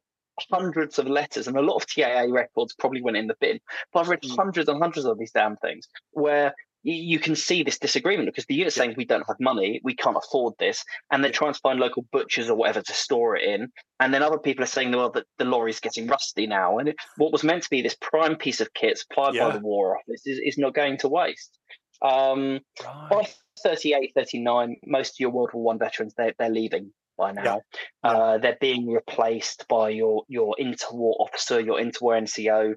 hundreds 0.51 0.99
of 0.99 1.07
letters, 1.07 1.47
and 1.47 1.57
a 1.57 1.63
lot 1.63 1.77
of 1.77 1.87
TAA 1.87 2.27
records 2.31 2.75
probably 2.75 3.03
went 3.03 3.17
in 3.17 3.27
the 3.27 3.37
bin. 3.41 3.61
But 3.93 4.01
I've 4.01 4.09
read 4.09 4.23
mm. 4.23 4.37
hundreds 4.37 4.69
and 4.69 4.81
hundreds 4.81 5.07
of 5.07 5.19
these 5.19 5.33
damn 5.33 5.57
things 5.57 5.89
where 6.13 6.55
you 6.87 7.19
can 7.19 7.35
see 7.35 7.63
this 7.63 7.79
disagreement 7.79 8.29
because 8.29 8.45
the 8.45 8.55
unit's 8.55 8.77
saying 8.77 8.93
we 8.97 9.07
don't 9.07 9.27
have 9.27 9.41
money, 9.41 9.81
we 9.83 9.95
can't 9.95 10.19
afford 10.19 10.53
this, 10.59 10.85
and 11.11 11.25
they're 11.25 11.33
trying 11.33 11.55
to 11.55 11.61
find 11.61 11.81
local 11.81 12.05
butchers 12.13 12.51
or 12.51 12.57
whatever 12.57 12.83
to 12.83 12.93
store 12.93 13.37
it 13.37 13.43
in. 13.43 13.69
And 14.01 14.13
then 14.13 14.23
other 14.23 14.39
people 14.39 14.65
are 14.65 14.69
saying, 14.69 14.93
well, 14.93 15.11
that 15.13 15.25
the 15.39 15.47
lorry's 15.47 15.81
getting 15.81 16.07
rusty 16.07 16.47
now, 16.47 16.79
and 16.79 16.95
what 17.17 17.33
was 17.33 17.43
meant 17.43 17.63
to 17.63 17.71
be 17.71 17.81
this 17.81 17.97
prime 18.01 18.37
piece 18.37 18.61
of 18.61 18.75
kit 18.75 18.99
supplied 18.99 19.35
yeah. 19.35 19.49
by 19.49 19.57
the 19.57 19.65
War 19.65 19.97
Office 19.97 20.27
is, 20.27 20.39
is 20.45 20.59
not 20.59 20.75
going 20.75 20.99
to 20.99 21.09
waste. 21.09 21.59
Um, 22.03 22.61
right. 22.85 23.09
By 23.11 23.29
38, 23.63 24.13
39, 24.15 24.77
most 24.87 25.11
of 25.11 25.21
your 25.21 25.31
World 25.31 25.51
War 25.53 25.65
One 25.65 25.79
veterans 25.79 26.15
they're, 26.17 26.35
they're 26.39 26.51
leaving 26.51 26.93
by 27.17 27.33
now. 27.33 27.43
Yeah. 27.43 27.57
Yeah. 28.05 28.11
Uh, 28.11 28.39
they're 28.39 28.59
being 28.61 28.91
replaced 28.91 29.67
by 29.69 29.91
your 29.91 30.25
your 30.29 30.55
interwar 30.61 31.15
officer, 31.19 31.61
your 31.61 31.79
interwar 31.79 32.21
NCO. 32.21 32.75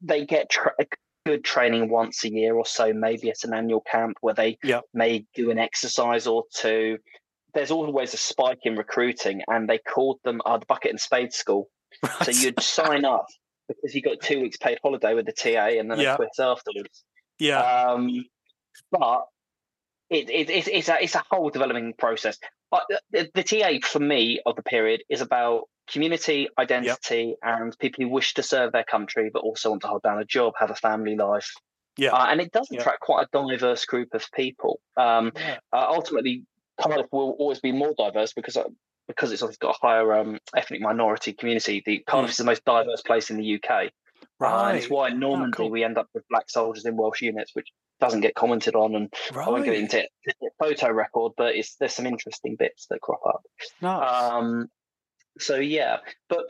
They 0.00 0.26
get 0.26 0.50
tra- 0.50 0.74
good 1.24 1.44
training 1.44 1.88
once 1.88 2.24
a 2.24 2.32
year 2.32 2.54
or 2.54 2.66
so, 2.66 2.92
maybe 2.92 3.30
at 3.30 3.44
an 3.44 3.54
annual 3.54 3.80
camp 3.80 4.16
where 4.20 4.34
they 4.34 4.58
yep. 4.62 4.82
may 4.92 5.24
do 5.34 5.50
an 5.50 5.58
exercise 5.58 6.26
or 6.26 6.44
two. 6.54 6.98
There's 7.54 7.70
always 7.70 8.14
a 8.14 8.16
spike 8.16 8.60
in 8.64 8.76
recruiting, 8.76 9.42
and 9.46 9.68
they 9.68 9.78
called 9.78 10.18
them 10.24 10.40
uh, 10.44 10.58
the 10.58 10.66
bucket 10.66 10.90
and 10.90 11.00
spade 11.00 11.32
school. 11.32 11.68
Right. 12.02 12.24
So 12.24 12.30
you'd 12.30 12.60
sign 12.62 13.04
up 13.04 13.26
because 13.68 13.94
you 13.94 14.02
got 14.02 14.20
two 14.20 14.40
weeks 14.40 14.56
paid 14.56 14.78
holiday 14.82 15.14
with 15.14 15.26
the 15.26 15.32
TA, 15.32 15.78
and 15.78 15.90
then 15.90 16.00
yep. 16.00 16.16
quit 16.16 16.30
afterwards. 16.38 17.04
Yeah. 17.38 17.60
Um, 17.60 18.24
but 18.92 19.24
it, 20.10 20.30
it, 20.30 20.50
it's, 20.50 20.68
it's 20.68 20.88
a 20.88 21.02
it's 21.02 21.14
a 21.14 21.24
whole 21.30 21.50
developing 21.50 21.94
process. 21.94 22.38
But 22.70 22.84
the, 23.10 23.30
the 23.34 23.42
TA 23.42 23.86
for 23.86 23.98
me 23.98 24.40
of 24.46 24.56
the 24.56 24.62
period 24.62 25.02
is 25.08 25.20
about 25.20 25.64
community 25.90 26.48
identity 26.58 27.24
yep. 27.24 27.38
and 27.42 27.78
people 27.78 28.04
who 28.04 28.10
wish 28.10 28.34
to 28.34 28.42
serve 28.42 28.72
their 28.72 28.84
country 28.84 29.30
but 29.32 29.40
also 29.40 29.70
want 29.70 29.82
to 29.82 29.88
hold 29.88 30.02
down 30.02 30.18
a 30.18 30.24
job 30.24 30.54
have 30.58 30.70
a 30.70 30.76
family 30.76 31.16
life 31.16 31.52
yeah 31.98 32.12
uh, 32.12 32.26
and 32.30 32.40
it 32.40 32.52
does 32.52 32.70
attract 32.70 32.98
yeah. 33.02 33.06
quite 33.06 33.26
a 33.26 33.28
diverse 33.32 33.84
group 33.84 34.08
of 34.14 34.24
people 34.32 34.80
um, 34.96 35.32
yeah. 35.34 35.58
uh, 35.72 35.86
ultimately 35.88 36.44
cardiff 36.80 37.06
will 37.10 37.34
always 37.38 37.60
be 37.60 37.72
more 37.72 37.94
diverse 37.98 38.32
because 38.32 38.56
uh, 38.56 38.64
because 39.08 39.32
it's 39.32 39.42
got 39.58 39.76
a 39.76 39.86
higher 39.86 40.14
um, 40.14 40.38
ethnic 40.56 40.80
minority 40.80 41.32
community 41.32 41.82
the 41.84 42.02
cardiff 42.06 42.30
mm. 42.30 42.32
is 42.32 42.38
the 42.38 42.44
most 42.44 42.64
diverse 42.64 43.02
place 43.02 43.30
in 43.30 43.36
the 43.36 43.54
uk 43.56 43.90
right 44.42 44.70
and 44.70 44.78
it's 44.78 44.90
why 44.90 45.08
in 45.08 45.14
oh, 45.14 45.28
normandy 45.28 45.54
oh, 45.54 45.56
cool. 45.56 45.70
we 45.70 45.84
end 45.84 45.98
up 45.98 46.08
with 46.14 46.24
black 46.28 46.48
soldiers 46.48 46.84
in 46.84 46.96
welsh 46.96 47.22
units 47.22 47.50
which 47.54 47.68
doesn't 48.00 48.20
get 48.20 48.34
commented 48.34 48.74
on 48.74 48.94
and 48.94 49.12
right. 49.32 49.46
i 49.46 49.50
won't 49.50 49.64
get 49.64 49.74
into 49.74 50.00
it 50.00 50.08
photo 50.58 50.90
record 50.90 51.32
but 51.36 51.54
it's 51.54 51.76
there's 51.76 51.92
some 51.92 52.06
interesting 52.06 52.56
bits 52.58 52.86
that 52.90 53.00
crop 53.00 53.20
up 53.26 53.42
nice. 53.80 54.32
um, 54.32 54.68
so 55.38 55.56
yeah, 55.56 55.98
but 56.28 56.44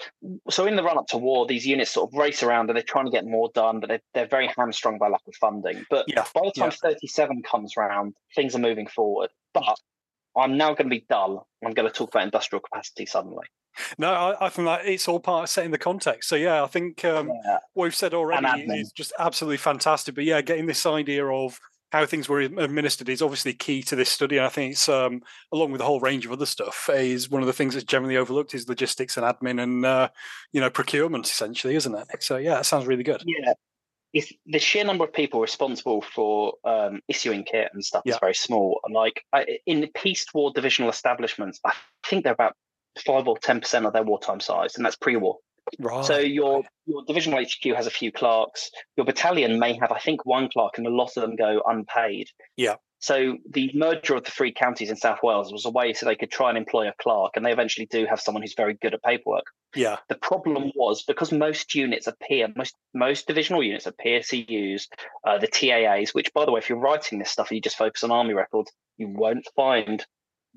so 0.51 0.67
in 0.67 0.77
the 0.77 0.83
run 0.83 0.99
up 0.99 1.07
to 1.09 1.19
war, 1.19 1.47
these 1.47 1.67
units 1.67 1.93
sort 1.93 2.11
of 2.11 2.19
race 2.19 2.43
around 2.43 2.69
and 2.69 2.77
they're 2.77 2.83
trying 2.83 3.05
to 3.05 3.13
get 3.13 3.25
more 3.25 3.51
done, 3.55 3.81
but 3.81 3.89
they're, 3.89 4.03
they're 4.13 4.27
very 4.27 4.49
hamstrung 4.57 4.99
by 4.99 5.09
lack 5.09 5.23
of 5.29 5.35
funding. 5.37 5.87
But 5.89 6.07
yeah, 6.09 6.25
by 6.35 6.43
the 6.45 6.53
time 6.59 6.73
yeah. 6.83 6.91
37 6.91 7.43
comes 7.43 7.75
around, 7.77 8.15
things 8.35 8.57
are 8.57 8.61
moving 8.61 8.89
forward. 8.89 9.31
But 9.55 9.79
I'm 10.37 10.57
now 10.57 10.69
going 10.69 10.89
to 10.89 10.97
be 10.97 11.05
dull. 11.09 11.47
I'm 11.65 11.73
going 11.73 11.89
to 11.89 11.95
talk 11.95 12.11
about 12.11 12.25
industrial 12.25 12.61
capacity 12.61 13.07
suddenly. 13.07 13.47
No, 13.99 14.13
I, 14.13 14.47
I 14.47 14.49
think 14.49 14.67
that 14.67 14.87
it's 14.87 15.09
all 15.09 15.21
part 15.21 15.45
of 15.45 15.51
setting 15.51 15.71
the 15.71 15.79
context. 15.79 16.29
So 16.29 16.37
yeah, 16.37 16.63
I 16.63 16.67
think 16.67 17.05
um, 17.05 17.29
yeah. 17.29 17.59
what 17.73 17.85
we've 17.85 17.95
said 17.95 18.15
already 18.15 18.63
is 18.63 18.93
just 18.93 19.13
absolutely 19.19 19.57
fantastic. 19.57 20.15
But 20.15 20.25
yeah, 20.25 20.43
getting 20.43 20.67
this 20.67 20.85
idea 20.85 21.27
of 21.27 21.59
how 21.93 22.07
things 22.07 22.29
were 22.29 22.41
administered 22.41 23.09
is 23.11 23.21
obviously 23.21 23.53
key 23.53 23.83
to 23.83 23.95
this 23.95 24.09
study. 24.09 24.39
And 24.39 24.47
I 24.47 24.49
think 24.49 24.73
it's 24.73 24.89
um, 24.89 25.21
along 25.53 25.73
with 25.73 25.81
a 25.83 25.85
whole 25.85 26.01
range 26.01 26.25
of 26.25 26.33
other 26.33 26.47
stuff 26.47 26.89
is 26.93 27.29
one 27.29 27.43
of 27.43 27.47
the 27.47 27.53
things 27.53 27.75
that's 27.75 27.85
generally 27.85 28.17
overlooked 28.17 28.55
is 28.55 28.69
logistics 28.69 29.19
and 29.19 29.27
admin 29.27 29.63
and 29.63 29.85
uh, 29.85 30.09
you 30.53 30.61
know 30.61 30.71
procurement 30.71 31.27
essentially, 31.27 31.75
isn't 31.75 31.95
it? 31.95 32.23
So 32.23 32.39
yeah, 32.39 32.55
that 32.55 32.67
sounds 32.67 32.87
really 32.87 33.05
good. 33.05 33.23
Yeah, 33.27 33.53
it's 34.13 34.33
the 34.47 34.59
sheer 34.59 34.85
number 34.85 35.05
of 35.05 35.13
people 35.13 35.41
responsible 35.41 36.03
for 36.03 36.55
um, 36.65 37.01
issuing 37.09 37.45
kit 37.45 37.71
and 37.73 37.85
stuff 37.85 38.03
yeah. 38.05 38.15
is 38.15 38.21
very 38.21 38.35
small. 38.35 38.81
And 38.85 38.95
like 38.95 39.25
I, 39.33 39.59
in 39.67 39.89
post-war 39.97 40.53
divisional 40.55 40.91
establishments, 40.91 41.61
I 41.65 41.73
think 42.07 42.25
they're 42.25 42.33
about 42.33 42.55
five 43.07 43.27
or 43.27 43.39
ten 43.39 43.61
percent 43.61 43.87
of 43.87 43.93
their 43.93 44.03
wartime 44.03 44.41
size, 44.41 44.77
and 44.77 44.85
that's 44.85 44.97
pre-war. 44.97 45.39
Right. 45.79 46.05
So 46.05 46.19
your 46.19 46.65
your 46.87 47.05
divisional 47.07 47.43
HQ 47.43 47.75
has 47.77 47.87
a 47.87 47.91
few 47.91 48.13
clerks. 48.13 48.71
Your 48.97 49.07
battalion 49.07 49.59
may 49.59 49.75
have, 49.75 49.93
I 49.93 49.99
think, 49.99 50.27
one 50.27 50.49
clerk, 50.49 50.77
and 50.77 50.87
a 50.87 50.91
lot 50.91 51.17
of 51.17 51.23
them 51.23 51.37
go 51.37 51.63
unpaid. 51.65 52.29
Yeah. 52.57 52.77
So 53.03 53.39
the 53.51 53.69
merger 53.75 54.15
of 54.15 54.23
the 54.23 54.31
three 54.31 54.53
counties 54.53 54.89
in 54.89 54.95
South 54.97 55.19
Wales 55.25 55.53
was 55.53 55.65
a 55.65 55.71
way 55.71 55.93
so 55.93 56.07
they 56.07 56.15
could 56.15 56.31
try 56.31 56.49
and 56.49 56.57
employ 56.57 56.89
a 56.89 56.93
clerk, 57.01 57.33
and 57.35 57.45
they 57.45 57.51
eventually 57.51 57.87
do 57.87 58.07
have 58.07 58.21
someone 58.21 58.43
who's 58.43 58.55
very 58.55 58.75
good 58.75 58.95
at 58.95 59.03
paperwork. 59.03 59.45
Yeah. 59.75 59.97
The 60.09 60.15
problem 60.15 60.71
was 60.77 61.03
because 61.03 61.33
most 61.33 61.75
units 61.75 62.07
appear, 62.07 62.47
most 62.55 62.77
most 62.95 63.27
divisional 63.27 63.63
units 63.63 63.89
are 63.89 63.93
PSEUs, 63.93 64.87
uh, 65.27 65.39
the 65.39 65.49
TAAs. 65.49 66.15
Which, 66.15 66.33
by 66.33 66.45
the 66.45 66.53
way, 66.53 66.59
if 66.59 66.69
you're 66.69 66.79
writing 66.79 67.19
this 67.19 67.31
stuff 67.31 67.51
and 67.51 67.57
you 67.57 67.61
just 67.61 67.77
focus 67.77 68.05
on 68.05 68.13
army 68.13 68.35
records, 68.35 68.71
you 68.99 69.09
won't 69.09 69.49
find 69.57 70.07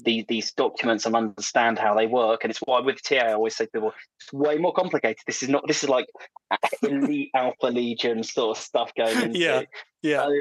the, 0.03 0.25
these 0.27 0.51
documents 0.51 1.05
and 1.05 1.15
understand 1.15 1.79
how 1.79 1.95
they 1.95 2.05
work. 2.05 2.43
And 2.43 2.51
it's 2.51 2.59
why 2.59 2.81
with 2.81 3.01
TA, 3.01 3.15
I 3.15 3.33
always 3.33 3.55
say 3.55 3.65
to 3.65 3.71
people, 3.71 3.93
it's 4.19 4.31
way 4.33 4.57
more 4.57 4.73
complicated. 4.73 5.23
This 5.25 5.41
is 5.41 5.49
not. 5.49 5.63
This 5.67 5.83
is 5.83 5.89
like 5.89 6.05
elite 6.83 7.31
Alpha 7.33 7.67
Legion 7.67 8.21
sort 8.21 8.57
of 8.57 8.63
stuff 8.63 8.91
going 8.95 9.17
into. 9.23 9.39
Yeah. 9.39 9.61
Yeah. 10.03 10.25
So, 10.25 10.39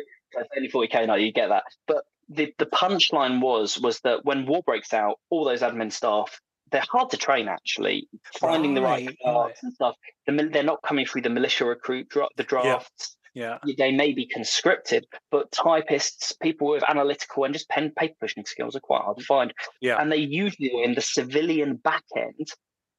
only 0.57 0.69
40k 0.69 1.07
now, 1.07 1.15
you 1.15 1.33
get 1.33 1.49
that. 1.49 1.65
But 1.87 2.05
the, 2.29 2.53
the 2.59 2.67
punchline 2.67 3.41
was 3.41 3.79
was 3.79 4.01
that 4.01 4.25
when 4.25 4.47
war 4.47 4.63
breaks 4.65 4.95
out, 4.95 5.19
all 5.31 5.45
those 5.45 5.61
admin 5.61 5.93
staff 5.93 6.41
they're 6.75 6.85
hard 6.91 7.11
to 7.11 7.17
train 7.17 7.49
actually. 7.49 8.09
Finding 8.41 8.75
right, 8.75 9.01
the 9.01 9.07
right 9.07 9.19
parts 9.21 9.63
and 9.63 9.73
stuff. 9.73 9.95
The, 10.27 10.49
they're 10.53 10.65
not 10.65 10.83
coming 10.83 11.07
through 11.07 11.23
the 11.23 11.31
militia 11.31 11.65
recruit 11.65 12.13
the 12.37 12.43
drafts. 12.43 13.17
Yeah. 13.33 13.59
yeah. 13.65 13.75
They 13.79 13.93
may 13.93 14.13
be 14.13 14.27
conscripted, 14.27 15.07
but 15.31 15.53
typists, 15.53 16.33
people 16.33 16.69
with 16.69 16.83
analytical 16.89 17.45
and 17.45 17.55
just 17.55 17.69
pen 17.69 17.93
paper 17.97 18.15
pushing 18.21 18.45
skills 18.45 18.75
are 18.75 18.81
quite 18.81 19.03
hard 19.03 19.19
to 19.19 19.25
find. 19.25 19.53
Yeah. 19.81 20.01
And 20.01 20.11
they 20.11 20.19
usually 20.19 20.73
are 20.75 20.85
in 20.85 20.95
the 20.95 21.01
civilian 21.01 21.77
back 21.77 22.05
end 22.17 22.49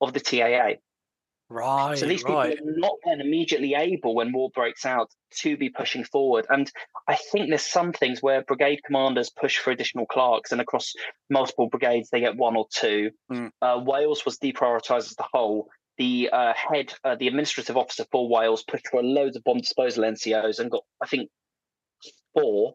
of 0.02 0.14
the 0.14 0.20
TAA. 0.20 0.80
Right. 1.50 1.98
So 1.98 2.08
these 2.08 2.24
right. 2.24 2.58
people 2.58 2.70
are 2.70 2.78
not 2.78 2.96
then 3.06 3.22
immediately 3.22 3.76
able 3.76 4.16
when 4.16 4.34
war 4.34 4.50
breaks 4.54 4.86
out 4.86 5.12
to 5.42 5.56
be 5.58 5.70
pushing 5.70 6.04
forward. 6.04 6.48
And 6.50 6.72
I 7.08 7.16
think 7.16 7.50
there's 7.50 7.62
some 7.68 7.94
things 7.94 8.22
where 8.22 8.42
brigade 8.42 8.82
commanders 8.84 9.30
push 9.30 9.58
for 9.58 9.72
additional 9.72 10.08
clerks, 10.08 10.52
and 10.52 10.60
across 10.60 10.94
multiple 11.30 11.68
brigades 11.70 12.10
they 12.10 12.20
get 12.20 12.36
one 12.36 12.56
or 12.56 12.66
two. 12.74 13.12
Mm. 13.32 13.52
Uh, 13.62 13.80
Wales 13.86 14.26
was 14.26 14.40
deprioritised 14.40 15.08
as 15.08 15.16
the 15.16 15.26
whole. 15.32 15.68
The 15.98 16.30
uh, 16.34 16.54
head, 16.54 16.94
uh, 17.04 17.16
the 17.16 17.28
administrative 17.28 17.78
officer 17.78 18.06
for 18.12 18.28
Wales, 18.28 18.64
pushed 18.64 18.88
for 18.90 19.02
loads 19.02 19.38
of 19.38 19.44
bomb 19.44 19.60
disposal 19.60 20.04
NCOs 20.04 20.60
and 20.60 20.70
got, 20.70 20.84
I 21.02 21.08
think, 21.08 21.30
four. 22.34 22.74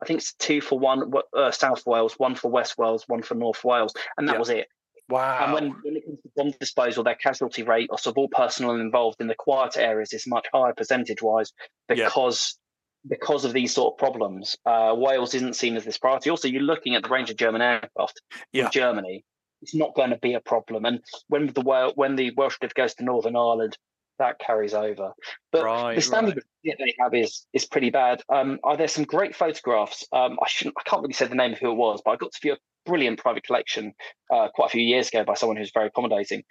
I 0.00 0.06
think 0.06 0.20
it's 0.20 0.32
two 0.34 0.60
for 0.60 0.78
one 0.78 1.12
uh, 1.36 1.50
South 1.50 1.84
Wales, 1.86 2.14
one 2.16 2.34
for 2.34 2.50
West 2.50 2.78
Wales, 2.78 3.04
one 3.08 3.22
for 3.22 3.34
North 3.34 3.62
Wales, 3.62 3.94
and 4.16 4.28
that 4.28 4.38
was 4.38 4.48
it. 4.48 4.68
Wow. 5.08 5.44
And 5.44 5.52
when, 5.52 5.70
when 5.82 5.96
it 5.96 6.04
comes 6.06 6.18
to 6.22 6.30
bomb 6.36 6.54
disposal, 6.58 7.04
their 7.04 7.14
casualty 7.14 7.62
rate 7.62 7.90
or 7.90 7.98
of 8.04 8.16
all 8.16 8.28
personnel 8.28 8.76
involved 8.76 9.20
in 9.20 9.26
the 9.26 9.34
quieter 9.34 9.80
areas 9.80 10.12
is 10.12 10.26
much 10.26 10.46
higher 10.52 10.72
percentage 10.74 11.22
wise 11.22 11.52
because 11.88 12.56
yeah. 13.04 13.16
because 13.16 13.44
of 13.44 13.52
these 13.52 13.74
sort 13.74 13.94
of 13.94 13.98
problems. 13.98 14.56
Uh, 14.64 14.94
Wales 14.96 15.34
isn't 15.34 15.56
seen 15.56 15.76
as 15.76 15.84
this 15.84 15.98
priority. 15.98 16.30
Also, 16.30 16.48
you're 16.48 16.62
looking 16.62 16.94
at 16.94 17.02
the 17.02 17.08
range 17.08 17.30
of 17.30 17.36
German 17.36 17.62
aircraft 17.62 18.20
yeah. 18.52 18.66
in 18.66 18.70
Germany. 18.70 19.24
It's 19.60 19.74
not 19.74 19.94
going 19.94 20.10
to 20.10 20.18
be 20.18 20.34
a 20.34 20.40
problem. 20.40 20.84
And 20.84 21.00
when 21.28 21.46
the 21.46 21.92
when 21.94 22.16
the 22.16 22.32
Welsh 22.36 22.58
div 22.60 22.74
goes 22.74 22.94
to 22.94 23.04
Northern 23.04 23.36
Ireland, 23.36 23.76
that 24.18 24.38
carries 24.38 24.74
over. 24.74 25.12
But 25.50 25.64
right, 25.64 25.94
the 25.94 26.00
standard 26.00 26.42
right. 26.64 26.76
they 26.78 26.94
have 27.00 27.14
is 27.14 27.46
is 27.52 27.66
pretty 27.66 27.90
bad. 27.90 28.22
Um, 28.28 28.58
are 28.64 28.76
there 28.76 28.88
some 28.88 29.04
great 29.04 29.36
photographs? 29.36 30.06
Um, 30.12 30.38
I 30.42 30.48
shouldn't, 30.48 30.76
I 30.78 30.88
can't 30.88 31.02
really 31.02 31.14
say 31.14 31.26
the 31.26 31.34
name 31.34 31.52
of 31.52 31.58
who 31.58 31.70
it 31.70 31.76
was, 31.76 32.02
but 32.04 32.12
I 32.12 32.16
got 32.16 32.32
to 32.32 32.38
view 32.40 32.54
a 32.54 32.56
brilliant 32.86 33.18
private 33.18 33.44
collection 33.44 33.92
uh, 34.32 34.48
quite 34.54 34.66
a 34.66 34.70
few 34.70 34.82
years 34.82 35.08
ago 35.08 35.24
by 35.24 35.34
someone 35.34 35.56
who's 35.56 35.72
very 35.72 35.86
accommodating. 35.86 36.42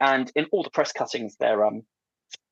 And 0.00 0.30
in 0.34 0.46
all 0.52 0.62
the 0.62 0.70
press 0.70 0.92
cuttings, 0.92 1.36
their 1.38 1.64
um, 1.64 1.82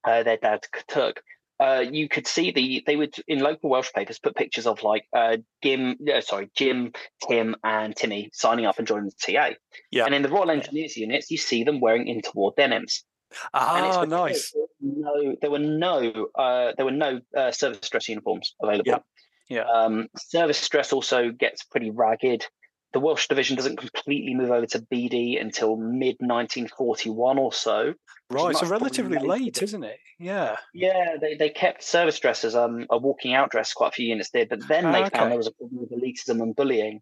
uh, 0.04 0.22
their 0.22 0.36
dad 0.36 0.66
took, 0.86 1.22
uh, 1.60 1.84
you 1.90 2.08
could 2.08 2.26
see 2.26 2.52
the 2.52 2.82
they 2.86 2.96
would 2.96 3.14
in 3.26 3.40
local 3.40 3.70
Welsh 3.70 3.90
papers 3.92 4.18
put 4.18 4.36
pictures 4.36 4.66
of 4.66 4.82
like 4.82 5.04
uh, 5.16 5.38
Jim, 5.62 5.96
uh, 6.12 6.20
sorry, 6.20 6.50
Jim, 6.54 6.92
Tim, 7.28 7.56
and 7.64 7.96
Timmy 7.96 8.30
signing 8.32 8.66
up 8.66 8.78
and 8.78 8.86
joining 8.86 9.06
the 9.10 9.32
TA. 9.32 9.50
Yeah. 9.90 10.04
And 10.04 10.14
in 10.14 10.22
the 10.22 10.28
Royal 10.28 10.50
Engineers 10.50 10.96
units, 10.96 11.30
you 11.30 11.38
see 11.38 11.64
them 11.64 11.80
wearing 11.80 12.06
interwar 12.06 12.54
denims. 12.54 13.04
Ah, 13.52 14.04
nice. 14.08 14.54
No, 14.80 15.36
there 15.40 15.50
were 15.50 15.58
no, 15.58 16.28
uh, 16.34 16.72
there 16.76 16.86
were 16.86 16.92
no 16.92 17.20
uh, 17.36 17.50
service 17.50 17.88
dress 17.88 18.08
uniforms 18.08 18.54
available. 18.62 18.84
Yeah. 18.86 18.98
Yeah. 19.50 19.64
Um, 19.64 20.08
service 20.16 20.66
dress 20.68 20.92
also 20.92 21.30
gets 21.30 21.64
pretty 21.64 21.90
ragged 21.90 22.44
the 22.92 23.00
Welsh 23.00 23.28
division 23.28 23.56
doesn't 23.56 23.76
completely 23.76 24.34
move 24.34 24.50
over 24.50 24.66
to 24.66 24.80
BD 24.80 25.40
until 25.40 25.76
mid 25.76 26.16
1941 26.20 27.38
or 27.38 27.52
so. 27.52 27.94
Right, 28.30 28.56
so 28.56 28.66
relatively 28.66 29.18
late, 29.18 29.62
isn't 29.62 29.84
it? 29.84 29.98
Yeah. 30.18 30.56
Yeah, 30.74 31.16
they, 31.20 31.34
they 31.34 31.50
kept 31.50 31.82
service 31.82 32.18
dress 32.18 32.44
as 32.44 32.54
um, 32.54 32.86
a 32.90 32.98
walking 32.98 33.34
out 33.34 33.50
dress, 33.50 33.72
quite 33.72 33.88
a 33.88 33.92
few 33.92 34.06
units 34.06 34.30
did, 34.30 34.48
but 34.48 34.66
then 34.68 34.90
they 34.92 35.02
okay. 35.04 35.18
found 35.18 35.30
there 35.30 35.38
was 35.38 35.46
a 35.46 35.52
problem 35.52 35.80
with 35.80 35.90
elitism 35.90 36.42
and 36.42 36.54
bullying. 36.54 37.00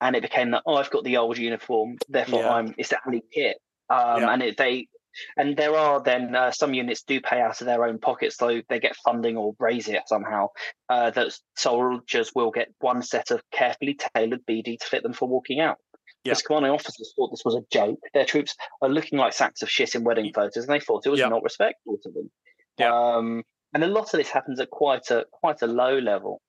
And 0.00 0.16
it 0.16 0.22
became 0.22 0.52
that, 0.52 0.62
oh, 0.64 0.76
I've 0.76 0.90
got 0.90 1.04
the 1.04 1.18
old 1.18 1.36
uniform, 1.36 1.98
therefore 2.08 2.40
Yeah. 2.40 2.52
I'm, 2.52 2.74
it's 2.78 2.88
the 2.88 2.98
alley 3.06 3.22
kit. 3.32 3.58
Um, 3.90 4.22
Yeah. 4.22 4.32
And 4.32 4.42
it, 4.42 4.56
they, 4.56 4.88
and 5.36 5.56
there 5.56 5.76
are 5.76 6.02
then 6.02 6.34
uh, 6.34 6.50
some 6.50 6.74
units 6.74 7.02
do 7.02 7.20
pay 7.20 7.40
out 7.40 7.60
of 7.60 7.66
their 7.66 7.84
own 7.84 7.98
pockets, 7.98 8.36
so 8.36 8.60
they 8.68 8.80
get 8.80 8.96
funding 8.96 9.36
or 9.36 9.54
raise 9.58 9.88
it 9.88 10.02
somehow. 10.06 10.48
Uh, 10.88 11.10
that 11.10 11.32
soldiers 11.56 12.32
will 12.34 12.50
get 12.50 12.68
one 12.80 13.02
set 13.02 13.30
of 13.30 13.42
carefully 13.52 13.98
tailored 14.14 14.44
BD 14.46 14.78
to 14.78 14.86
fit 14.86 15.02
them 15.02 15.12
for 15.12 15.28
walking 15.28 15.60
out. 15.60 15.76
Yeah. 16.24 16.32
Because 16.32 16.42
commanding 16.42 16.72
officers 16.72 17.12
thought 17.16 17.30
this 17.30 17.44
was 17.44 17.54
a 17.54 17.62
joke. 17.72 17.98
Their 18.12 18.26
troops 18.26 18.54
are 18.82 18.88
looking 18.88 19.18
like 19.18 19.32
sacks 19.32 19.62
of 19.62 19.70
shit 19.70 19.94
in 19.94 20.04
wedding 20.04 20.32
photos, 20.34 20.64
and 20.64 20.68
they 20.68 20.80
thought 20.80 21.06
it 21.06 21.10
was 21.10 21.20
Yeah. 21.20 21.28
not 21.28 21.42
respectful 21.42 21.96
to 22.02 22.10
them. 22.10 22.30
Yeah. 22.78 22.94
Um, 22.94 23.42
and 23.72 23.84
a 23.84 23.88
lot 23.88 24.12
of 24.12 24.18
this 24.18 24.28
happens 24.30 24.58
at 24.60 24.70
quite 24.70 25.10
a 25.10 25.26
quite 25.30 25.62
a 25.62 25.66
low 25.66 25.98
level. 25.98 26.42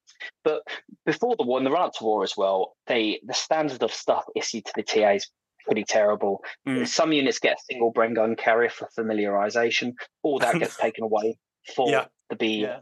But 0.44 0.64
before 1.06 1.36
the 1.38 1.46
war, 1.46 1.60
in 1.60 1.64
the 1.64 1.72
run 1.72 1.84
up 1.84 1.94
to 1.94 2.04
war 2.04 2.24
as 2.24 2.36
well, 2.36 2.76
they 2.88 3.22
the 3.26 3.34
standard 3.34 3.84
of 3.84 3.94
stuff 3.94 4.26
issued 4.36 4.66
to 4.66 4.74
the 4.76 4.84
TA 4.84 5.12
is 5.12 5.30
pretty 5.66 5.84
terrible. 5.84 6.44
Mm. 6.68 6.88
Some 6.88 7.12
units 7.14 7.40
get 7.40 7.54
a 7.58 7.62
single 7.70 7.94
Bren 7.94 8.16
gun 8.16 8.36
carrier 8.36 8.70
for 8.70 8.90
familiarization. 8.98 9.94
All 10.24 10.40
that 10.40 10.60
gets 10.60 10.76
taken 10.80 11.04
away 11.04 11.38
for 11.76 11.90
Yeah. 11.90 12.06
the 12.30 12.36
BEF. 12.36 12.50
Yeah. 12.60 12.80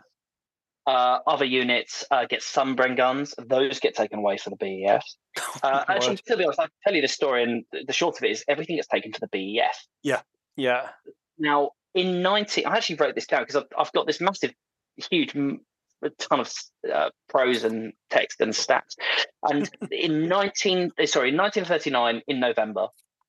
Uh, 0.88 1.20
other 1.28 1.46
units 1.46 2.04
uh, 2.10 2.26
get 2.26 2.42
some 2.42 2.76
Bren 2.76 2.98
guns; 2.98 3.36
those 3.38 3.80
get 3.80 3.96
taken 3.96 4.20
away 4.20 4.38
for 4.38 4.50
the 4.50 4.56
BEF. 4.56 5.04
Uh, 5.64 5.84
My 5.88 5.96
actually, 5.96 6.18
to 6.18 6.38
be 6.38 6.44
honest, 6.44 6.60
I'll 6.60 6.68
tell 6.84 6.96
you 6.96 7.02
the 7.02 7.08
story, 7.08 7.44
and 7.44 7.64
the- 7.88 7.94
short 7.94 8.18
of 8.18 8.24
it 8.24 8.32
is 8.32 8.44
everything 8.48 8.76
gets 8.78 8.88
taken 8.88 9.12
to 9.12 9.20
the 9.20 9.28
BEF. 9.28 9.86
yeah. 10.04 10.22
Yeah. 10.58 10.90
Now, 11.38 11.72
in 11.96 12.22
19, 12.22 12.66
I 12.66 12.76
actually 12.78 12.96
wrote 12.98 13.16
this 13.16 13.28
down 13.28 13.42
because 13.44 13.56
I've, 13.58 13.68
I've 13.78 13.92
got 13.94 14.08
this 14.08 14.20
massive, 14.20 14.52
huge 15.10 15.34
a 16.04 16.10
ton 16.12 16.40
of 16.40 16.52
uh, 16.94 17.10
prose 17.28 17.64
and 17.64 17.94
text 18.10 18.42
and 18.42 18.54
stats. 18.54 18.96
And 19.44 19.70
in 19.92 20.28
19, 20.28 20.92
eh, 20.98 21.06
sorry, 21.06 21.36
1939, 21.36 22.22
in 22.28 22.40
November, 22.40 22.88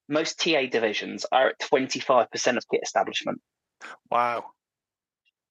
most 0.08 0.40
TA 0.40 0.66
divisions 0.70 1.26
are 1.32 1.48
at 1.48 1.60
25% 1.60 2.56
of 2.56 2.64
kit 2.70 2.80
establishment. 2.82 3.40
Wow. 4.10 4.44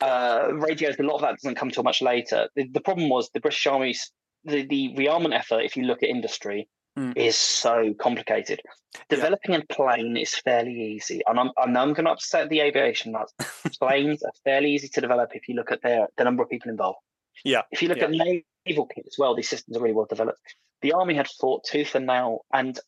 Uh, 0.01 0.49
radios, 0.53 0.97
a 0.99 1.03
lot 1.03 1.15
of 1.15 1.21
that 1.21 1.37
doesn't 1.41 1.55
come 1.55 1.71
till 1.71 1.83
much 1.83 2.01
later. 2.01 2.49
The, 2.55 2.67
the 2.71 2.81
problem 2.81 3.09
was 3.09 3.29
the 3.33 3.39
British 3.39 3.65
Army's 3.67 4.11
the, 4.45 4.65
the 4.65 4.95
rearmament 4.97 5.37
effort, 5.37 5.61
if 5.61 5.75
you 5.75 5.83
look 5.83 6.01
at 6.01 6.09
industry, 6.09 6.69
Mm. 6.99 7.15
is 7.15 7.37
so 7.37 7.93
complicated. 7.99 8.61
Yeah. 8.65 9.01
Developing 9.09 9.55
a 9.55 9.61
plane 9.73 10.17
is 10.17 10.35
fairly 10.35 10.95
easy, 10.95 11.21
and 11.27 11.39
I'm, 11.39 11.51
I 11.57 11.67
know 11.67 11.81
I'm 11.81 11.93
going 11.93 12.05
to 12.05 12.11
upset 12.11 12.49
the 12.49 12.61
aviation 12.61 13.11
nuts. 13.11 13.31
Planes 13.79 14.23
are 14.23 14.31
fairly 14.43 14.71
easy 14.71 14.89
to 14.89 15.01
develop 15.01 15.29
if 15.33 15.47
you 15.47 15.55
look 15.55 15.71
at 15.71 15.81
their 15.81 16.07
the 16.17 16.23
number 16.23 16.43
of 16.43 16.49
people 16.49 16.71
involved. 16.71 16.97
Yeah. 17.43 17.61
If 17.71 17.81
you 17.81 17.87
look 17.89 17.97
Yeah. 17.99 18.05
at 18.05 18.11
naval 18.11 18.85
kit 18.87 19.05
as 19.07 19.15
well, 19.17 19.35
these 19.35 19.49
systems 19.49 19.77
are 19.77 19.81
really 19.81 19.93
well 19.93 20.05
developed. 20.09 20.39
The 20.81 20.93
army 20.93 21.13
had 21.15 21.27
fought 21.27 21.63
tooth 21.65 21.95
and 21.95 22.05
nail, 22.07 22.45
and 22.53 22.79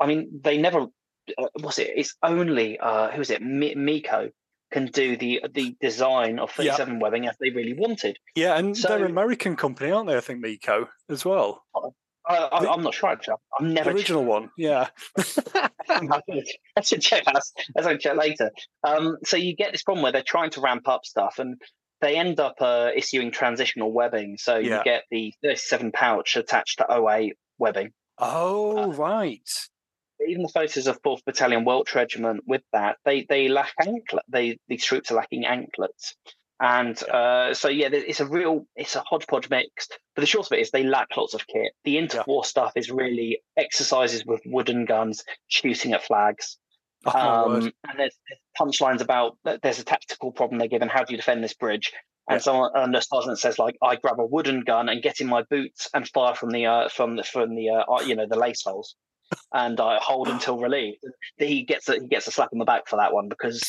I 0.00 0.06
mean 0.06 0.40
they 0.42 0.58
never 0.58 0.86
uh, 1.38 1.46
was 1.62 1.78
it? 1.78 1.90
It's 1.96 2.14
only 2.22 2.78
uh, 2.78 3.10
who 3.10 3.20
is 3.20 3.30
it? 3.30 3.42
Mi- 3.42 3.74
MECO 3.74 4.30
can 4.72 4.86
do 4.86 5.16
the 5.16 5.42
the 5.52 5.76
design 5.80 6.38
of 6.38 6.50
Yeah. 6.58 6.72
37 6.76 6.98
webbing 7.00 7.26
as 7.28 7.36
they 7.40 7.50
really 7.50 7.74
wanted. 7.74 8.18
Yeah, 8.34 8.56
and 8.58 8.76
So- 8.76 8.88
they're 8.88 9.04
an 9.04 9.10
American 9.10 9.54
company, 9.56 9.90
aren't 9.92 10.08
they? 10.08 10.16
I 10.16 10.20
think 10.20 10.40
MECO 10.40 10.88
as 11.08 11.24
well. 11.24 11.64
I, 12.28 12.48
I, 12.50 12.60
The- 12.62 12.70
I'm 12.70 12.82
not 12.82 12.94
sure. 12.94 13.10
Actually. 13.10 13.34
I'm 13.60 13.68
The 13.68 13.74
never 13.74 13.90
original 13.92 14.24
one. 14.24 14.50
Yeah. 14.56 14.88
I 15.88 16.80
should 16.82 17.00
check 17.00 17.24
that. 17.24 17.42
I 17.76 17.96
check 17.96 18.16
later. 18.16 18.50
Um, 18.82 19.18
so 19.24 19.36
you 19.36 19.54
get 19.54 19.72
this 19.72 19.82
problem 19.82 20.02
where 20.02 20.12
they're 20.12 20.22
trying 20.22 20.50
to 20.50 20.60
ramp 20.60 20.88
up 20.88 21.04
stuff, 21.04 21.38
and 21.38 21.60
they 22.00 22.16
end 22.16 22.40
up 22.40 22.56
uh, 22.60 22.90
issuing 22.94 23.30
transitional 23.30 23.92
webbing. 23.92 24.36
So 24.38 24.56
Yeah. 24.56 24.78
you 24.78 24.84
get 24.84 25.04
the 25.10 25.32
37 25.42 25.92
pouch 25.92 26.36
attached 26.36 26.78
to 26.78 26.86
08 27.08 27.34
webbing. 27.58 27.90
Oh, 28.18 28.92
right. 28.92 29.48
Even 30.26 30.42
the 30.42 30.48
photos 30.48 30.86
of 30.86 31.00
4th 31.02 31.24
Battalion 31.24 31.64
Welch 31.64 31.94
Regiment 31.94 32.42
with 32.46 32.62
that, 32.72 32.96
they 33.04 33.26
they 33.28 33.48
lack 33.48 33.72
anklet. 33.80 34.24
They 34.28 34.58
these 34.68 34.84
troops 34.84 35.10
are 35.10 35.14
lacking 35.16 35.44
anklets. 35.44 36.14
And 36.58 36.96
uh, 37.10 37.52
so 37.52 37.68
yeah, 37.68 37.88
it's 37.92 38.20
a 38.20 38.26
real 38.26 38.66
it's 38.76 38.96
a 38.96 39.00
hodgepodge 39.00 39.50
mix. 39.50 39.88
But 40.14 40.22
the 40.22 40.26
short 40.26 40.46
of 40.46 40.52
it 40.52 40.60
is 40.62 40.70
they 40.70 40.84
lack 40.84 41.08
lots 41.16 41.34
of 41.34 41.46
kit. 41.46 41.72
The 41.84 41.96
interwar 41.96 42.46
stuff 42.46 42.72
is 42.76 42.90
really 42.90 43.40
exercises 43.58 44.24
with 44.24 44.40
wooden 44.46 44.86
guns 44.86 45.22
shooting 45.48 45.92
at 45.92 46.02
flags. 46.02 46.56
Oh. 47.06 47.54
Um, 47.54 47.54
and 47.54 47.98
there's, 47.98 48.16
there's 48.28 48.40
punchlines 48.58 49.00
about 49.00 49.38
that 49.44 49.62
there's 49.62 49.78
a 49.78 49.84
tactical 49.84 50.32
problem 50.32 50.58
they're 50.58 50.68
given. 50.68 50.88
How 50.88 51.04
do 51.04 51.12
you 51.12 51.16
defend 51.16 51.42
this 51.42 51.54
bridge? 51.54 51.92
and 52.28 52.36
yeah. 52.36 52.42
someone 52.42 52.70
and 52.74 52.94
the 52.94 53.00
sergeant 53.00 53.38
says 53.38 53.58
like, 53.58 53.76
"I 53.82 53.96
grab 53.96 54.18
a 54.18 54.26
wooden 54.26 54.62
gun 54.62 54.88
and 54.88 55.02
get 55.02 55.20
in 55.20 55.28
my 55.28 55.42
boots 55.42 55.88
and 55.94 56.08
fire 56.08 56.34
from 56.34 56.50
the 56.50 56.66
uh, 56.66 56.88
from 56.88 57.16
the 57.16 57.22
from 57.22 57.54
the 57.54 57.70
uh, 57.70 57.84
uh 57.88 58.02
you 58.02 58.16
know 58.16 58.26
the 58.28 58.38
lace 58.38 58.62
holes." 58.64 58.96
and 59.52 59.80
I 59.80 59.98
hold 60.00 60.28
until 60.34 60.58
relieved. 60.58 60.98
He 61.38 61.62
gets 61.62 61.88
a, 61.88 61.94
he 61.94 62.06
gets 62.06 62.26
a 62.26 62.30
slap 62.30 62.50
on 62.52 62.58
the 62.58 62.64
back 62.64 62.88
for 62.88 62.96
that 62.96 63.12
one 63.12 63.28
because 63.28 63.62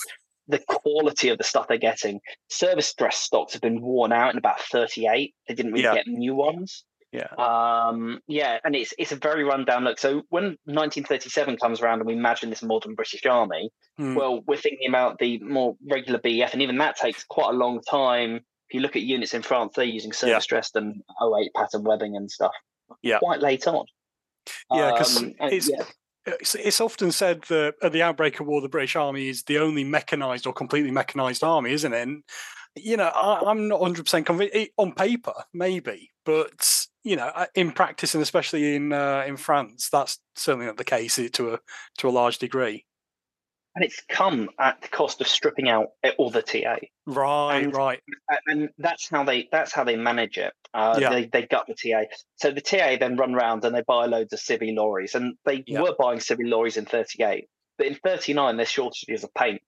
the 0.48 0.60
quality 0.67 1.29
of 1.29 1.38
the 1.38 1.44
stuff 1.44 1.67
they're 1.67 1.77
getting. 1.77 2.20
Service 2.50 2.94
dress 2.94 3.17
stocks 3.17 3.53
have 3.53 3.62
been 3.62 3.82
worn 3.82 4.12
out 4.12 4.32
in 4.32 4.38
about 4.38 4.62
38. 4.62 5.34
They 5.48 5.53
didn't 5.53 5.72
really 5.72 5.84
yeah. 5.84 5.96
get 5.96 6.08
new 6.08 6.36
ones. 6.36 6.84
Yeah. 7.11 7.27
Um, 7.37 8.19
yeah, 8.27 8.59
and 8.63 8.75
it's 8.75 8.93
it's 8.97 9.11
a 9.11 9.15
very 9.15 9.43
rundown 9.43 9.85
look. 9.85 9.97
So 9.97 10.23
when 10.29 10.57
1937 10.65 11.57
comes 11.57 11.81
around 11.81 11.99
and 11.99 12.07
we 12.07 12.13
imagine 12.13 12.49
this 12.49 12.61
modern 12.61 12.95
British 12.95 13.25
army, 13.25 13.69
mm. 13.99 14.15
well, 14.15 14.41
we're 14.45 14.57
thinking 14.57 14.89
about 14.89 15.17
the 15.19 15.39
more 15.39 15.75
regular 15.89 16.19
BEF, 16.19 16.53
and 16.53 16.61
even 16.61 16.77
that 16.79 16.97
takes 16.97 17.23
quite 17.23 17.53
a 17.53 17.57
long 17.57 17.81
time. 17.81 18.35
If 18.69 18.73
you 18.73 18.81
look 18.81 18.97
at 18.97 19.03
units 19.03 19.33
in 19.33 19.41
France, 19.41 19.73
they're 19.75 19.85
using 19.85 20.11
service 20.11 20.45
dressed 20.45 20.75
and 20.75 21.01
08 21.23 21.53
pattern 21.55 21.83
webbing 21.83 22.17
and 22.17 22.29
stuff. 22.29 22.51
Yeah. 23.01 23.19
Quite 23.19 23.39
late 23.39 23.65
on. 23.65 23.85
Yeah, 24.73 24.91
because 24.91 25.17
um, 25.17 25.33
it's, 25.39 25.69
yeah. 25.69 25.83
it's, 26.25 26.55
it's 26.55 26.81
often 26.81 27.11
said 27.11 27.43
that 27.43 27.75
at 27.81 27.93
the 27.93 28.01
outbreak 28.01 28.39
of 28.39 28.47
war, 28.47 28.61
the 28.61 28.69
British 28.69 28.95
Army 28.95 29.29
is 29.29 29.43
the 29.43 29.59
only 29.59 29.83
mechanized 29.83 30.45
or 30.45 30.53
completely 30.53 30.91
mechanized 30.91 31.43
army, 31.43 31.71
isn't 31.71 31.93
it? 31.93 32.01
And, 32.01 32.23
you 32.75 32.97
know, 32.97 33.07
I, 33.07 33.49
am 33.49 33.67
not 33.67 33.79
100% 33.79 34.25
convinced. 34.25 34.71
On 34.77 34.91
paper, 34.93 35.33
maybe, 35.53 36.11
but 36.25 36.76
you 37.07 37.15
know, 37.15 37.27
uh, 37.27 37.45
in 37.55 37.71
practice 37.71 38.13
and 38.13 38.21
especially 38.21 38.75
in 38.75 38.91
uh, 38.91 39.23
in 39.25 39.37
France, 39.37 39.89
that's 39.89 40.19
certainly 40.35 40.65
not 40.65 40.77
the 40.77 40.83
case 40.83 41.15
to 41.15 41.53
a 41.53 41.59
to 41.99 42.09
a 42.09 42.11
large 42.11 42.37
degree. 42.37 42.85
And 43.75 43.85
it's 43.85 44.01
come 44.09 44.49
at 44.59 44.81
the 44.81 44.87
cost 44.87 45.21
of 45.21 45.27
stripping 45.27 45.69
out 45.69 45.89
all 46.17 46.31
the 46.31 46.41
TA. 46.41 46.77
Right, 47.05 47.59
and, 47.59 47.75
right. 47.75 47.99
And 48.47 48.69
that's 48.79 49.07
how 49.07 49.23
they 49.23 49.47
that's 49.51 49.71
how 49.71 49.83
they 49.83 49.95
manage 49.95 50.37
it. 50.37 50.51
Uh, 50.73 50.97
yeah. 50.99 51.11
they, 51.11 51.25
they 51.25 51.45
gut 51.45 51.67
the 51.67 51.75
TA. 51.75 52.05
So 52.35 52.51
the 52.51 52.59
TA 52.59 52.97
then 52.99 53.15
run 53.17 53.35
around 53.35 53.63
and 53.63 53.73
they 53.73 53.83
buy 53.87 54.07
loads 54.07 54.33
of 54.33 54.39
civvy 54.39 54.75
lorries. 54.75 55.15
And 55.15 55.35
they 55.45 55.63
yeah. 55.65 55.81
were 55.81 55.95
buying 55.97 56.19
civvy 56.19 56.49
lorries 56.49 56.77
in 56.77 56.85
38. 56.85 57.47
But 57.77 57.87
in 57.87 57.95
39, 57.95 58.57
there's 58.57 58.69
shortages 58.69 59.23
of 59.23 59.33
paint 59.33 59.61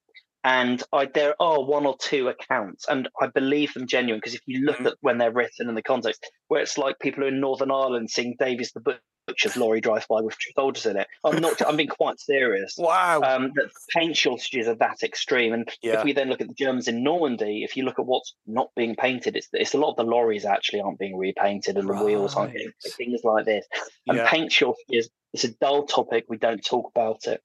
and 0.43 0.81
I, 0.93 1.05
there 1.05 1.35
are 1.41 1.63
one 1.63 1.85
or 1.85 1.97
two 1.99 2.29
accounts, 2.29 2.85
and 2.87 3.09
I 3.19 3.27
believe 3.27 3.73
them 3.73 3.87
genuine 3.87 4.19
because 4.19 4.35
if 4.35 4.41
you 4.45 4.65
look 4.65 4.77
mm-hmm. 4.77 4.87
at 4.87 4.97
when 5.01 5.17
they're 5.17 5.31
written 5.31 5.67
in 5.67 5.75
the 5.75 5.81
context, 5.81 6.25
where 6.47 6.61
it's 6.61 6.77
like 6.77 6.99
people 6.99 7.25
in 7.27 7.39
Northern 7.39 7.71
Ireland 7.71 8.09
seeing 8.09 8.35
Davies 8.39 8.71
the 8.71 8.99
Butcher's 9.27 9.57
lorry 9.57 9.81
drive 9.81 10.07
by 10.07 10.21
with 10.21 10.35
soldiers 10.55 10.85
in 10.85 10.97
it. 10.97 11.07
I'm 11.23 11.41
not. 11.41 11.61
I'm 11.61 11.75
being 11.75 11.89
quite 11.89 12.19
serious. 12.19 12.75
Wow. 12.89 13.21
Um, 13.21 13.51
that 13.55 13.69
paint 13.95 14.17
shortages 14.17 14.67
are 14.67 14.75
that 14.75 15.03
extreme, 15.03 15.53
and 15.53 15.69
yeah. 15.83 15.99
if 15.99 16.05
we 16.05 16.13
then 16.13 16.29
look 16.29 16.41
at 16.41 16.47
the 16.47 16.53
Germans 16.53 16.87
in 16.87 17.03
Normandy, 17.03 17.63
if 17.63 17.77
you 17.77 17.83
look 17.83 17.99
at 17.99 18.05
what's 18.05 18.33
not 18.47 18.69
being 18.75 18.95
painted, 18.95 19.35
it's 19.35 19.49
it's 19.53 19.73
a 19.73 19.77
lot 19.77 19.91
of 19.91 19.97
the 19.97 20.03
lorries 20.03 20.45
actually 20.45 20.81
aren't 20.81 20.97
being 20.97 21.17
repainted, 21.17 21.77
and 21.77 21.87
the 21.87 21.93
right. 21.93 22.05
wheels 22.05 22.35
aren't 22.35 22.53
getting 22.53 22.71
things 22.97 23.21
like 23.23 23.45
this. 23.45 23.65
And 24.07 24.17
yeah. 24.17 24.29
paint 24.29 24.51
shortages. 24.51 25.09
It's 25.33 25.43
a 25.43 25.51
dull 25.51 25.85
topic. 25.85 26.25
We 26.29 26.37
don't 26.37 26.65
talk 26.65 26.89
about 26.95 27.27
it 27.27 27.43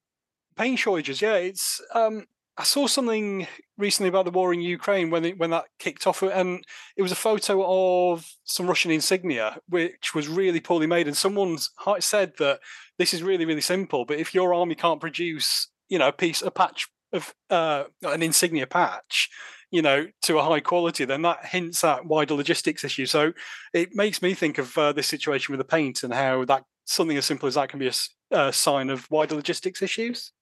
paint 0.56 0.78
shortages 0.78 1.20
yeah 1.20 1.34
it's 1.34 1.80
um 1.94 2.24
I 2.56 2.62
saw 2.62 2.86
something 2.86 3.48
recently 3.76 4.08
about 4.08 4.26
the 4.26 4.30
war 4.30 4.52
in 4.52 4.60
Ukraine 4.60 5.10
when 5.10 5.24
it, 5.24 5.38
when 5.38 5.50
that 5.50 5.64
kicked 5.78 6.06
off, 6.06 6.22
and 6.22 6.64
it 6.96 7.02
was 7.02 7.10
a 7.10 7.16
photo 7.16 7.64
of 8.12 8.24
some 8.44 8.68
Russian 8.68 8.92
insignia, 8.92 9.58
which 9.68 10.14
was 10.14 10.28
really 10.28 10.60
poorly 10.60 10.86
made. 10.86 11.08
And 11.08 11.16
someone 11.16 11.58
said 11.98 12.34
that 12.38 12.60
this 12.98 13.12
is 13.12 13.22
really 13.22 13.44
really 13.44 13.60
simple, 13.60 14.04
but 14.04 14.18
if 14.18 14.34
your 14.34 14.54
army 14.54 14.76
can't 14.76 15.00
produce, 15.00 15.68
you 15.88 15.98
know, 15.98 16.08
a 16.08 16.12
piece, 16.12 16.42
a 16.42 16.50
patch 16.50 16.88
of 17.12 17.34
uh, 17.50 17.84
an 18.02 18.22
insignia 18.22 18.66
patch, 18.66 19.30
you 19.70 19.82
know, 19.82 20.06
to 20.22 20.38
a 20.38 20.44
high 20.44 20.60
quality, 20.60 21.04
then 21.04 21.22
that 21.22 21.46
hints 21.46 21.82
at 21.82 22.06
wider 22.06 22.34
logistics 22.34 22.84
issues. 22.84 23.10
So 23.10 23.32
it 23.72 23.90
makes 23.94 24.22
me 24.22 24.34
think 24.34 24.58
of 24.58 24.78
uh, 24.78 24.92
this 24.92 25.08
situation 25.08 25.52
with 25.52 25.58
the 25.58 25.64
paint 25.64 26.04
and 26.04 26.14
how 26.14 26.44
that 26.44 26.62
something 26.84 27.16
as 27.16 27.24
simple 27.24 27.48
as 27.48 27.54
that 27.54 27.70
can 27.70 27.80
be 27.80 27.88
a, 27.88 27.94
a 28.30 28.52
sign 28.52 28.90
of 28.90 29.10
wider 29.10 29.34
logistics 29.34 29.82
issues. 29.82 30.32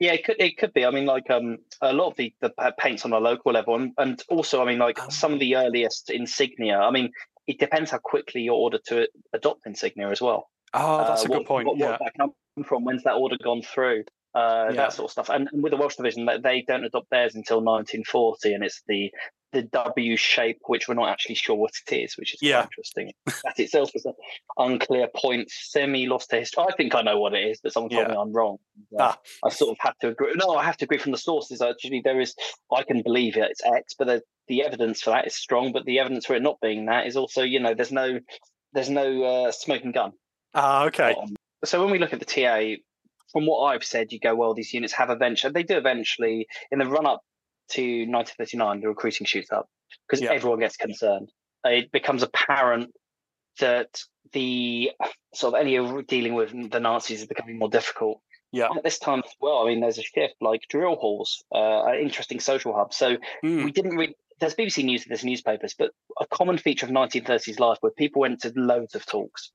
Yeah, 0.00 0.12
it 0.12 0.24
could 0.24 0.36
it 0.40 0.58
could 0.58 0.72
be. 0.72 0.84
I 0.84 0.90
mean, 0.90 1.06
like 1.06 1.30
um, 1.30 1.58
a 1.80 1.92
lot 1.92 2.08
of 2.08 2.16
the 2.16 2.34
the 2.40 2.52
paints 2.78 3.04
on 3.04 3.12
a 3.12 3.18
local 3.18 3.52
level, 3.52 3.76
and, 3.76 3.92
and 3.96 4.22
also, 4.28 4.60
I 4.60 4.66
mean, 4.66 4.78
like 4.78 4.98
oh. 5.00 5.08
some 5.08 5.32
of 5.32 5.40
the 5.40 5.56
earliest 5.56 6.10
insignia. 6.10 6.78
I 6.78 6.90
mean, 6.90 7.10
it 7.46 7.58
depends 7.58 7.90
how 7.90 7.98
quickly 7.98 8.42
you're 8.42 8.54
ordered 8.54 8.84
to 8.86 9.08
adopt 9.32 9.66
insignia 9.66 10.10
as 10.10 10.20
well. 10.20 10.50
Oh, 10.72 10.98
that's 10.98 11.22
uh, 11.22 11.26
a 11.26 11.28
good 11.28 11.46
point. 11.46 11.68
What, 11.68 11.78
yeah. 11.78 11.96
that 12.00 12.12
come 12.18 12.32
from? 12.64 12.84
When's 12.84 13.04
that 13.04 13.14
order 13.14 13.36
gone 13.42 13.62
through? 13.62 14.04
Uh, 14.34 14.66
yeah. 14.70 14.76
That 14.76 14.92
sort 14.92 15.06
of 15.06 15.12
stuff. 15.12 15.28
And, 15.28 15.48
and 15.52 15.62
with 15.62 15.70
the 15.70 15.76
Welsh 15.76 15.94
division, 15.94 16.28
they 16.42 16.64
don't 16.66 16.84
adopt 16.84 17.08
theirs 17.10 17.36
until 17.36 17.58
1940, 17.58 18.52
and 18.52 18.64
it's 18.64 18.82
the 18.88 19.12
the 19.54 19.62
W 19.62 20.16
shape, 20.16 20.60
which 20.66 20.88
we're 20.88 20.94
not 20.94 21.08
actually 21.08 21.36
sure 21.36 21.56
what 21.56 21.72
it 21.86 21.94
is, 21.94 22.16
which 22.18 22.34
is 22.34 22.42
yeah. 22.42 22.64
interesting. 22.64 23.12
that 23.26 23.58
itself 23.58 23.90
is 23.94 24.04
an 24.04 24.12
unclear 24.58 25.08
point, 25.14 25.50
semi 25.50 26.06
lost 26.06 26.30
to 26.30 26.36
history. 26.36 26.64
I 26.68 26.74
think 26.74 26.94
I 26.94 27.02
know 27.02 27.18
what 27.18 27.32
it 27.32 27.48
is, 27.48 27.60
but 27.62 27.72
someone 27.72 27.90
told 27.90 28.08
yeah. 28.08 28.12
me 28.12 28.20
I'm 28.20 28.32
wrong. 28.32 28.58
Ah. 28.98 29.18
I 29.42 29.48
sort 29.48 29.70
of 29.70 29.76
have 29.80 29.96
to 30.00 30.08
agree. 30.08 30.34
No, 30.36 30.54
I 30.54 30.64
have 30.64 30.76
to 30.78 30.84
agree 30.84 30.98
from 30.98 31.12
the 31.12 31.18
sources. 31.18 31.62
Actually, 31.62 32.02
there 32.04 32.20
is, 32.20 32.34
I 32.70 32.82
can 32.82 33.02
believe 33.02 33.36
it, 33.36 33.50
it's 33.50 33.64
X, 33.64 33.94
but 33.98 34.06
the, 34.06 34.22
the 34.48 34.62
evidence 34.62 35.00
for 35.00 35.10
that 35.10 35.26
is 35.26 35.34
strong. 35.34 35.72
But 35.72 35.84
the 35.84 36.00
evidence 36.00 36.26
for 36.26 36.34
it 36.34 36.42
not 36.42 36.60
being 36.60 36.86
that 36.86 37.06
is 37.06 37.16
also, 37.16 37.42
you 37.42 37.60
know, 37.60 37.74
there's 37.74 37.92
no, 37.92 38.20
there's 38.74 38.90
no 38.90 39.22
uh, 39.22 39.52
smoking 39.52 39.92
gun. 39.92 40.12
Ah, 40.52 40.84
okay. 40.86 41.14
Um, 41.14 41.36
so 41.64 41.82
when 41.82 41.92
we 41.92 41.98
look 41.98 42.12
at 42.12 42.20
the 42.20 42.26
TA, 42.26 42.80
from 43.32 43.46
what 43.46 43.64
I've 43.64 43.84
said, 43.84 44.12
you 44.12 44.20
go, 44.20 44.34
well, 44.34 44.54
these 44.54 44.74
units 44.74 44.92
have 44.92 45.10
eventually, 45.10 45.52
they 45.52 45.62
do 45.62 45.76
eventually, 45.76 46.46
in 46.70 46.78
the 46.78 46.86
run 46.86 47.06
up 47.06 47.22
to 47.70 47.82
1939, 47.82 48.80
the 48.80 48.88
recruiting 48.88 49.26
shoots 49.26 49.50
up 49.50 49.68
because 50.08 50.22
yeah. 50.22 50.32
everyone 50.32 50.60
gets 50.60 50.76
concerned. 50.76 51.30
It 51.64 51.90
becomes 51.92 52.22
apparent 52.22 52.90
that 53.60 53.88
the 54.32 54.90
sort 55.34 55.54
of 55.54 55.60
any 55.60 56.02
dealing 56.04 56.34
with 56.34 56.70
the 56.70 56.80
Nazis 56.80 57.20
is 57.20 57.26
becoming 57.26 57.58
more 57.58 57.68
difficult. 57.68 58.20
Yeah. 58.52 58.68
At 58.76 58.84
this 58.84 58.98
time 58.98 59.22
as 59.24 59.32
well, 59.40 59.64
I 59.64 59.70
mean, 59.70 59.80
there's 59.80 59.98
a 59.98 60.02
shift 60.02 60.34
like 60.40 60.62
drill 60.68 60.94
halls, 60.94 61.42
uh, 61.52 61.84
an 61.86 61.98
interesting 62.00 62.38
social 62.38 62.72
hub. 62.72 62.94
So 62.94 63.16
mm. 63.44 63.64
we 63.64 63.72
didn't 63.72 63.96
really. 63.96 64.14
There's 64.40 64.54
BBC 64.54 64.84
News, 64.84 65.04
there's 65.04 65.24
newspapers, 65.24 65.74
but 65.78 65.90
a 66.20 66.26
common 66.26 66.58
feature 66.58 66.86
of 66.86 66.92
1930s 66.92 67.60
life 67.60 67.78
where 67.80 67.92
people 67.92 68.20
went 68.20 68.42
to 68.42 68.52
loads 68.56 68.94
of 68.96 69.06
talks. 69.06 69.52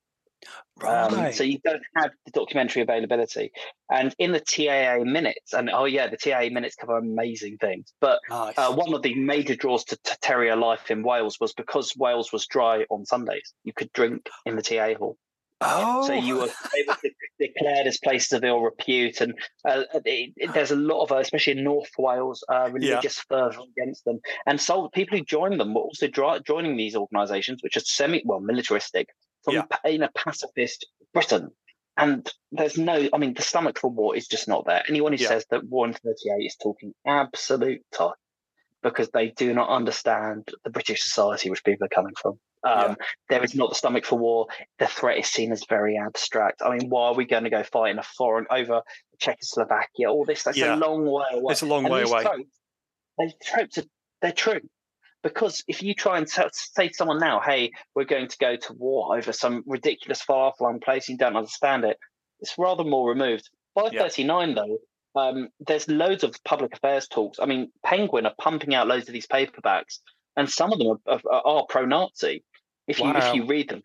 Right. 0.81 1.11
Um, 1.11 1.33
so 1.33 1.43
you 1.43 1.59
don't 1.63 1.81
have 1.97 2.11
the 2.25 2.31
documentary 2.31 2.81
availability. 2.81 3.51
And 3.91 4.15
in 4.17 4.31
the 4.31 4.39
TAA 4.39 5.03
minutes, 5.03 5.53
and 5.53 5.69
oh 5.69 5.85
yeah, 5.85 6.07
the 6.07 6.17
TAA 6.17 6.53
minutes 6.53 6.75
cover 6.75 6.97
amazing 6.97 7.57
things. 7.57 7.93
But 7.99 8.19
nice. 8.29 8.53
uh, 8.57 8.73
one 8.73 8.93
of 8.93 9.01
the 9.01 9.15
major 9.15 9.55
draws 9.55 9.83
to, 9.85 9.97
to 9.97 10.17
terrier 10.21 10.55
life 10.55 10.89
in 10.89 11.03
Wales 11.03 11.37
was 11.39 11.53
because 11.53 11.93
Wales 11.97 12.31
was 12.31 12.47
dry 12.47 12.85
on 12.89 13.05
Sundays. 13.05 13.53
You 13.63 13.73
could 13.73 13.91
drink 13.93 14.29
in 14.45 14.55
the 14.55 14.61
TA 14.61 14.93
hall. 14.95 15.17
Oh. 15.61 16.07
So 16.07 16.13
you 16.13 16.35
were 16.35 16.49
able 16.77 16.95
to 16.95 17.11
declare 17.39 17.85
as 17.85 17.97
places 17.97 18.31
of 18.31 18.43
ill 18.45 18.61
repute, 18.61 19.19
and 19.19 19.33
uh, 19.65 19.83
it, 20.05 20.33
it, 20.37 20.53
there's 20.53 20.71
a 20.71 20.77
lot 20.77 21.03
of, 21.03 21.11
uh, 21.11 21.17
especially 21.17 21.57
in 21.57 21.65
North 21.65 21.91
Wales, 21.97 22.43
uh, 22.47 22.69
religious 22.71 23.21
yeah. 23.29 23.37
fervour 23.37 23.63
against 23.77 24.05
them. 24.05 24.19
And 24.45 24.61
so 24.61 24.89
people 24.93 25.17
who 25.17 25.25
joined 25.25 25.59
them 25.59 25.73
were 25.73 25.81
also 25.81 26.07
dry, 26.07 26.39
joining 26.39 26.77
these 26.77 26.95
organisations, 26.95 27.61
which 27.61 27.75
are 27.75 27.81
semi, 27.81 28.21
well, 28.25 28.39
militaristic, 28.39 29.09
from 29.43 29.55
yeah. 29.55 29.63
in 29.85 30.03
a 30.03 30.09
pacifist 30.11 30.87
Britain. 31.13 31.49
And 31.97 32.29
there's 32.51 32.77
no, 32.77 33.09
I 33.13 33.17
mean, 33.17 33.33
the 33.33 33.41
stomach 33.41 33.77
for 33.77 33.89
war 33.89 34.15
is 34.15 34.27
just 34.27 34.47
not 34.47 34.65
there. 34.65 34.83
Anyone 34.87 35.11
who 35.11 35.21
yeah. 35.21 35.27
says 35.27 35.45
that 35.51 35.67
war 35.67 35.85
in 35.85 35.93
38 35.93 36.45
is 36.45 36.55
talking 36.55 36.93
absolute 37.05 37.81
tough 37.91 38.15
because 38.81 39.09
they 39.09 39.29
do 39.29 39.53
not 39.53 39.69
understand 39.69 40.47
the 40.63 40.69
British 40.69 41.03
society 41.03 41.49
which 41.49 41.63
people 41.63 41.85
are 41.85 41.89
coming 41.89 42.13
from. 42.21 42.39
Um, 42.63 42.89
yeah. 42.89 42.95
There 43.29 43.43
is 43.43 43.55
not 43.55 43.69
the 43.69 43.75
stomach 43.75 44.05
for 44.05 44.17
war. 44.17 44.47
The 44.79 44.87
threat 44.87 45.17
is 45.17 45.27
seen 45.27 45.51
as 45.51 45.65
very 45.67 45.97
abstract. 45.97 46.61
I 46.63 46.77
mean, 46.77 46.89
why 46.89 47.07
are 47.07 47.15
we 47.15 47.25
going 47.25 47.43
to 47.43 47.49
go 47.49 47.63
fight 47.63 47.91
in 47.91 47.99
a 47.99 48.03
foreign 48.03 48.45
over 48.49 48.81
Czechoslovakia? 49.19 50.09
All 50.09 50.25
this, 50.25 50.43
that's 50.43 50.57
yeah. 50.57 50.75
a 50.75 50.77
long 50.77 51.05
way 51.05 51.25
away. 51.33 51.51
It's 51.51 51.61
a 51.61 51.65
long 51.65 51.85
and 51.85 51.93
way 51.93 52.03
away. 52.03 52.23
Tropes, 52.23 52.49
those 53.17 53.33
tropes 53.43 53.77
are, 53.77 53.83
they're 54.21 54.31
true. 54.31 54.61
Because 55.21 55.63
if 55.67 55.83
you 55.83 55.93
try 55.93 56.17
and 56.17 56.27
t- 56.27 56.41
say 56.53 56.87
to 56.87 56.93
someone 56.93 57.19
now, 57.19 57.41
hey, 57.41 57.71
we're 57.93 58.05
going 58.05 58.27
to 58.27 58.37
go 58.37 58.55
to 58.55 58.73
war 58.73 59.17
over 59.17 59.33
some 59.33 59.63
ridiculous 59.65 60.21
far 60.21 60.53
flung 60.57 60.79
place, 60.79 61.09
you 61.09 61.17
don't 61.17 61.35
understand 61.35 61.83
it, 61.83 61.97
it's 62.39 62.57
rather 62.57 62.83
more 62.83 63.09
removed. 63.09 63.49
By 63.75 63.89
yeah. 63.91 64.03
39, 64.03 64.55
though, 64.55 64.77
um, 65.15 65.49
there's 65.59 65.87
loads 65.89 66.23
of 66.23 66.35
public 66.45 66.73
affairs 66.73 67.07
talks. 67.07 67.39
I 67.39 67.45
mean, 67.45 67.71
Penguin 67.85 68.25
are 68.25 68.33
pumping 68.39 68.73
out 68.73 68.87
loads 68.87 69.07
of 69.07 69.13
these 69.13 69.27
paperbacks, 69.27 69.99
and 70.37 70.49
some 70.49 70.71
of 70.71 70.79
them 70.79 70.99
are, 71.05 71.21
are, 71.29 71.41
are 71.45 71.65
pro 71.67 71.85
Nazi. 71.85 72.43
If, 72.87 72.99
wow. 72.99 73.11
you, 73.11 73.17
if 73.17 73.35
you 73.35 73.45
read 73.45 73.69
them, 73.69 73.81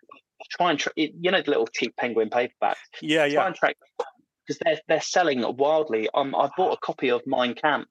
try 0.51 0.70
and, 0.70 0.79
tra- 0.79 0.92
you 0.97 1.31
know, 1.31 1.42
the 1.42 1.51
little 1.51 1.66
cheap 1.66 1.97
Penguin 1.97 2.31
paperbacks. 2.31 2.77
Yeah, 3.03 3.29
try 3.29 3.49
yeah. 3.49 3.73
because 4.47 4.61
they're, 4.64 4.81
they're 4.88 5.01
selling 5.01 5.42
wildly. 5.57 6.09
Um, 6.14 6.35
I 6.35 6.49
bought 6.57 6.75
a 6.75 6.79
copy 6.81 7.11
of 7.11 7.23
Mein 7.27 7.55
Kampf 7.55 7.88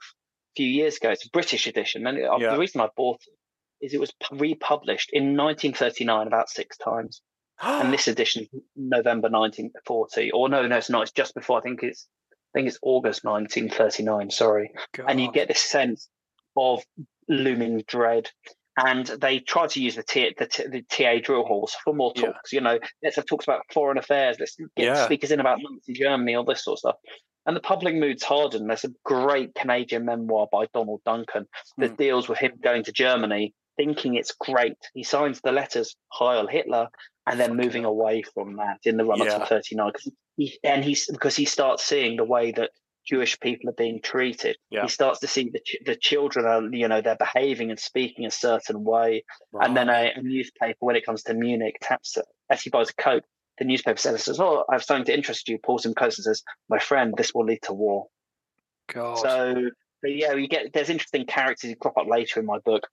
few 0.55 0.67
years 0.67 0.97
ago. 0.97 1.09
It's 1.09 1.25
a 1.25 1.29
British 1.29 1.67
edition, 1.67 2.05
and 2.07 2.17
uh, 2.17 2.37
yeah. 2.39 2.53
the 2.53 2.59
reason 2.59 2.81
I 2.81 2.89
bought 2.95 3.21
it 3.27 3.85
is 3.85 3.93
it 3.93 3.99
was 3.99 4.13
republished 4.31 5.09
in 5.11 5.35
1939 5.35 6.27
about 6.27 6.49
six 6.49 6.77
times, 6.77 7.21
and 7.61 7.93
this 7.93 8.07
edition 8.07 8.47
November 8.75 9.29
1940. 9.29 10.31
Or 10.31 10.49
no, 10.49 10.65
no, 10.67 10.77
it's 10.77 10.89
not. 10.89 11.03
It's 11.03 11.11
just 11.11 11.35
before. 11.35 11.59
I 11.59 11.61
think 11.61 11.83
it's 11.83 12.07
I 12.31 12.59
think 12.59 12.67
it's 12.67 12.79
August 12.81 13.23
1939. 13.23 14.31
Sorry, 14.31 14.71
God. 14.95 15.05
and 15.09 15.19
you 15.21 15.31
get 15.31 15.47
this 15.47 15.61
sense 15.61 16.09
of 16.55 16.83
looming 17.27 17.83
dread. 17.87 18.29
and 18.77 19.05
they 19.05 19.39
try 19.39 19.67
to 19.67 19.79
use 19.79 19.95
the, 19.95 20.03
T, 20.03 20.33
the, 20.37 20.47
T, 20.47 20.63
the 20.67 20.81
TA 20.81 21.19
drill 21.23 21.45
halls 21.45 21.75
for 21.83 21.93
more 21.93 22.13
talks. 22.13 22.51
Yeah. 22.51 22.57
You 22.57 22.63
know, 22.63 22.79
let's 23.03 23.17
have 23.17 23.25
talks 23.25 23.45
about 23.45 23.61
foreign 23.71 23.99
affairs. 23.99 24.37
Let's 24.39 24.55
get 24.55 24.67
yeah. 24.77 25.05
speakers 25.05 25.31
in 25.31 25.39
about 25.39 25.59
Nazi 25.61 25.93
Germany, 25.93 26.35
all 26.35 26.43
this 26.43 26.63
sort 26.63 26.75
of 26.77 26.79
stuff. 26.79 26.95
And 27.45 27.55
the 27.55 27.61
public 27.61 27.95
mood's 27.95 28.23
hardened. 28.23 28.69
There's 28.69 28.85
a 28.85 28.93
great 29.03 29.53
Canadian 29.53 30.05
memoir 30.05 30.47
by 30.51 30.67
Donald 30.73 31.01
Duncan 31.05 31.45
that 31.77 31.93
mm. 31.93 31.97
deals 31.97 32.29
with 32.29 32.37
him 32.37 32.53
going 32.63 32.83
to 32.85 32.91
Germany, 32.91 33.53
thinking 33.75 34.15
it's 34.15 34.31
great. 34.31 34.77
He 34.93 35.03
signs 35.03 35.41
the 35.41 35.51
letters 35.51 35.95
Heil 36.11 36.47
Hitler, 36.47 36.87
and 37.27 37.39
then 37.39 37.55
moving 37.55 37.85
away 37.85 38.23
from 38.33 38.57
that 38.57 38.79
in 38.85 38.97
the 38.97 39.05
run 39.05 39.21
up 39.21 39.27
yeah. 39.27 39.37
to 39.39 39.45
39. 39.45 39.91
He, 40.37 40.57
and 40.63 40.83
he's 40.83 41.07
because 41.07 41.35
he 41.35 41.45
starts 41.45 41.83
seeing 41.83 42.17
the 42.17 42.23
way 42.23 42.51
that 42.51 42.71
Jewish 43.05 43.39
people 43.39 43.69
are 43.69 43.73
being 43.73 44.01
treated. 44.01 44.57
Yeah. 44.69 44.83
He 44.83 44.87
starts 44.87 45.19
to 45.19 45.27
see 45.27 45.51
the 45.51 45.61
the 45.85 45.95
children 45.95 46.45
are, 46.45 46.63
you 46.73 46.87
know, 46.87 47.01
they're 47.01 47.17
behaving 47.17 47.69
and 47.69 47.79
speaking 47.79 48.25
a 48.25 48.31
certain 48.31 48.83
way. 48.83 49.25
And 49.53 49.75
then 49.75 49.89
a, 49.89 50.13
a, 50.15 50.21
newspaper, 50.21 50.77
when 50.79 50.95
it 50.95 51.05
comes 51.05 51.23
to 51.23 51.33
Munich, 51.33 51.77
taps 51.81 52.17
it 52.17 52.25
as 52.49 52.61
he 52.61 52.69
buys 52.69 52.89
a 52.89 53.01
coat. 53.01 53.23
The 53.59 53.65
newspaper 53.65 53.97
says, 53.97 54.39
"Oh, 54.39 54.65
I 54.69 54.73
have 54.75 54.83
something 54.83 55.05
to 55.05 55.13
interest 55.13 55.47
you." 55.47 55.59
Pulls 55.59 55.85
him 55.85 55.93
close 55.93 56.17
and 56.17 56.25
says, 56.25 56.43
"My 56.69 56.79
friend, 56.79 57.13
this 57.15 57.33
will 57.33 57.45
lead 57.45 57.61
to 57.63 57.73
war." 57.73 58.07
God. 58.91 59.19
So, 59.19 59.69
yeah, 60.03 60.33
you 60.33 60.47
get 60.47 60.73
there's 60.73 60.89
interesting 60.89 61.25
characters 61.25 61.69
who 61.69 61.75
crop 61.75 61.97
up 61.97 62.07
later 62.07 62.39
in 62.39 62.45
my 62.45 62.59
book, 62.59 62.87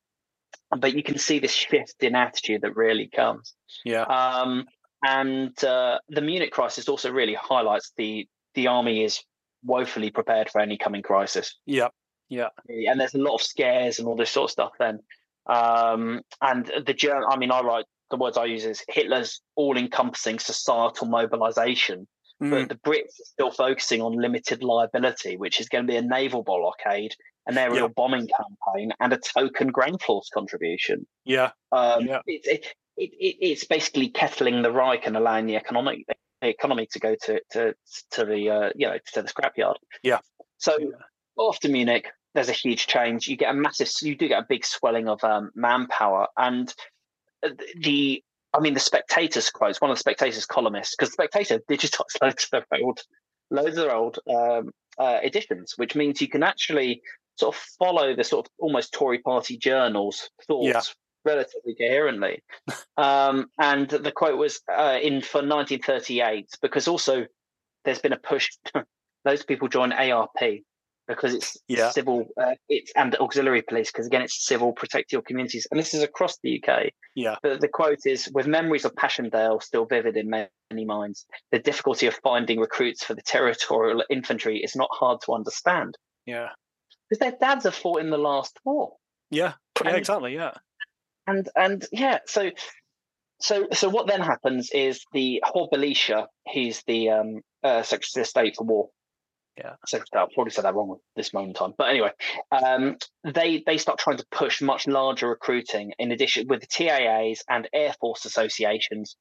but 0.77 0.95
you 0.95 1.03
can 1.03 1.19
see 1.19 1.39
this 1.39 1.53
shift 1.53 2.03
in 2.03 2.15
attitude 2.15 2.63
that 2.63 2.77
really 2.77 3.09
comes. 3.09 3.55
Yeah. 3.85 4.03
Um, 4.03 4.67
and 5.03 5.63
uh, 5.65 5.99
the 6.09 6.21
Munich 6.21 6.53
crisis 6.53 6.89
also 6.89 7.11
really 7.11 7.35
highlights 7.35 7.93
the 7.97 8.29
the 8.55 8.67
army 8.67 9.05
is 9.05 9.23
woefully 9.65 10.11
prepared 10.11 10.51
for 10.51 10.61
any 10.61 10.77
coming 10.77 11.03
crisis. 11.03 11.57
Yeah, 11.67 11.89
yeah. 12.29 12.49
And 12.69 13.01
there's 13.01 13.15
a 13.15 13.19
lot 13.19 13.35
of 13.35 13.43
scares 13.43 13.99
and 13.99 14.09
all 14.09 14.17
this 14.17 14.31
sort 14.31 14.49
of 14.49 14.51
stuff 14.51 14.73
then. 14.79 15.01
Um, 15.47 16.21
and 16.43 16.71
the 16.87 16.95
German, 16.95 17.25
I 17.29 17.37
mean, 17.37 17.51
I 17.51 17.63
write 17.63 17.87
the 18.11 18.17
words 18.17 18.37
I 18.37 18.47
use 18.47 18.65
is 18.65 18.83
Hitler's 18.89 19.41
all-encompassing 19.57 20.39
societal 20.39 21.07
mobilization. 21.07 22.07
Mm. 22.43 22.51
But 22.51 22.69
the 22.71 22.91
Brits 22.91 23.21
are 23.21 23.25
still 23.25 23.51
focusing 23.51 24.01
on 24.01 24.13
limited 24.13 24.63
liability, 24.63 25.37
which 25.37 25.61
is 25.61 25.69
going 25.69 25.87
to 25.87 25.91
be 25.91 25.97
a 25.97 26.03
naval 26.03 26.43
blockade, 26.43 27.15
an 27.47 27.59
aerial 27.59 27.89
yeah. 27.89 27.93
bombing 27.95 28.29
campaign, 28.29 28.93
and 28.99 29.13
a 29.13 29.19
token 29.19 29.69
ground 29.69 30.01
force 30.01 30.31
contribution. 30.33 31.07
Yeah, 31.25 31.51
um, 31.71 32.07
yeah. 32.07 32.21
It, 32.27 32.47
it, 32.47 32.67
it, 32.97 33.37
it's 33.41 33.65
basically 33.65 34.09
kettling 34.09 34.63
the 34.63 34.73
Reich 34.73 35.07
and 35.07 35.19
allowing 35.19 35.47
the 35.47 35.57
economic 35.57 36.07
economy 36.41 36.89
to 36.93 36.99
go 36.99 37.15
to 37.25 37.41
to 37.51 37.75
to 38.13 38.25
the 38.25 38.49
uh, 38.49 38.71
you 38.75 38.87
know 38.87 38.97
to 39.13 39.23
the 39.23 39.29
scrapyard. 39.29 39.77
Yeah. 40.03 40.21
So 40.57 40.79
after 41.39 41.69
Munich, 41.69 42.07
there's 42.35 42.49
a 42.49 42.53
huge 42.53 42.87
change. 42.87 43.29
You 43.29 43.37
get 43.37 43.51
a 43.51 43.55
massive, 43.55 43.91
you 44.03 44.17
do 44.17 44.29
get 44.29 44.43
a 44.43 44.47
big 44.49 44.65
swelling 44.65 45.09
of 45.09 45.23
um, 45.25 45.51
manpower, 45.55 46.29
and 46.37 46.73
the 47.77 48.23
I 48.53 48.61
mean 48.61 48.75
the 48.75 48.81
Spectator's 48.81 49.51
quotes. 49.51 49.81
One 49.81 49.91
of 49.91 49.97
the 49.97 50.01
Spectator's 50.01 50.47
columnists, 50.47 50.95
because 50.97 51.11
the 51.11 51.23
Spectator 51.25 51.61
digitized 51.71 52.21
loads 52.23 52.49
of 52.53 52.65
their 52.71 52.81
old, 52.83 53.01
loads 53.51 53.77
of 53.77 53.85
their 53.85 53.95
old 53.95 54.19
um, 54.29 54.73
uh, 54.99 55.19
editions, 55.23 55.75
which 55.77 55.95
means 55.95 56.21
you 56.21 56.29
can 56.29 56.43
actually 56.43 57.03
sort 57.39 57.55
of 57.55 57.61
follow 57.79 58.15
the 58.15 58.25
sort 58.25 58.47
of 58.47 58.53
almost 58.59 58.93
Tory 58.93 59.19
Party 59.19 59.57
journals 59.57 60.31
thoughts 60.47 60.67
yeah 60.67 60.83
relatively 61.25 61.75
coherently. 61.75 62.43
um, 62.97 63.47
and 63.59 63.89
the 63.89 64.13
quote 64.13 64.39
was 64.39 64.61
uh, 64.73 64.99
in 65.01 65.21
for 65.21 65.39
1938 65.39 66.49
because 66.63 66.89
also 66.89 67.27
there's 67.85 67.99
been 67.99 68.13
a 68.13 68.19
push. 68.19 68.51
those 69.25 69.45
people 69.45 69.69
join 69.69 69.93
ARP 69.93 70.39
because 71.09 71.35
it's 71.35 71.57
yeah. 71.69 71.91
civil, 71.91 72.27
uh, 72.41 72.55
it's 72.69 72.93
and 72.97 73.15
auxiliary 73.17 73.63
police 73.63 73.91
because 73.91 74.07
again 74.07 74.23
it's 74.23 74.47
civil, 74.47 74.73
protect 74.73 75.13
your 75.13 75.23
communities, 75.23 75.67
and 75.71 75.79
this 75.79 75.95
is 75.95 76.03
across 76.03 76.39
the 76.43 76.63
UK. 76.63 76.91
Yeah. 77.15 77.37
But 77.43 77.61
the 77.61 77.69
quote 77.69 78.01
is: 78.07 78.31
"With 78.33 78.47
memories 78.47 78.85
of 78.85 78.95
Passchendaele 78.95 79.61
still 79.61 79.87
vivid 79.87 80.17
in 80.17 80.31
many 80.31 80.85
minds, 80.85 81.27
the 81.53 81.59
difficulty 81.59 82.07
of 82.07 82.15
finding 82.23 82.61
recruits 82.61 83.05
for 83.05 83.15
the 83.15 83.23
territorial 83.23 84.05
infantry 84.11 84.59
is 84.59 84.77
not 84.77 84.89
hard 84.93 85.21
to 85.27 85.33
understand." 85.35 85.97
Yeah. 86.27 86.51
Because 87.09 87.21
their 87.21 87.37
dads 87.41 87.65
have 87.65 87.75
fought 87.75 88.01
in 88.01 88.11
the 88.11 88.19
last 88.19 88.59
war. 88.65 88.97
Yeah. 89.31 89.55
Yeah. 89.85 89.97
Exactly. 89.97 90.35
Yeah 90.35 90.53
and 91.31 91.49
and 91.57 91.87
yeah, 91.93 92.19
so 92.27 92.51
so 93.41 93.69
so 93.73 93.89
what 93.89 94.07
then 94.07 94.21
happens 94.21 94.71
is 94.73 95.05
the 95.13 95.43
Hore-Belisha, 95.45 96.27
he's 96.47 96.83
the 96.87 97.11
um, 97.11 97.41
uh, 97.63 97.83
Secretary 97.83 98.23
of 98.23 98.29
State 98.29 98.57
for 98.57 98.65
War. 98.65 98.89
Yeah. 99.63 99.75
I've 100.15 100.31
probably 100.35 100.51
said 100.51 100.65
that 100.65 100.75
wrong 100.75 100.93
at 100.93 101.17
this 101.17 101.35
moment 101.35 101.51
in 101.51 101.55
time, 101.55 101.75
but 101.77 101.91
anyway, 101.91 102.11
um, 102.51 102.97
they 103.25 103.63
they 103.67 103.77
start 103.77 103.99
trying 103.99 104.17
to 104.17 104.27
push 104.31 104.63
much 104.63 104.87
larger 104.87 105.29
recruiting 105.29 105.93
in 105.99 106.13
addition 106.13 106.47
with 106.49 106.61
the 106.61 106.67
TAAs 106.67 107.41
and 107.49 107.69
Air 107.73 107.95
Force 108.01 108.25
associations, 108.25 109.17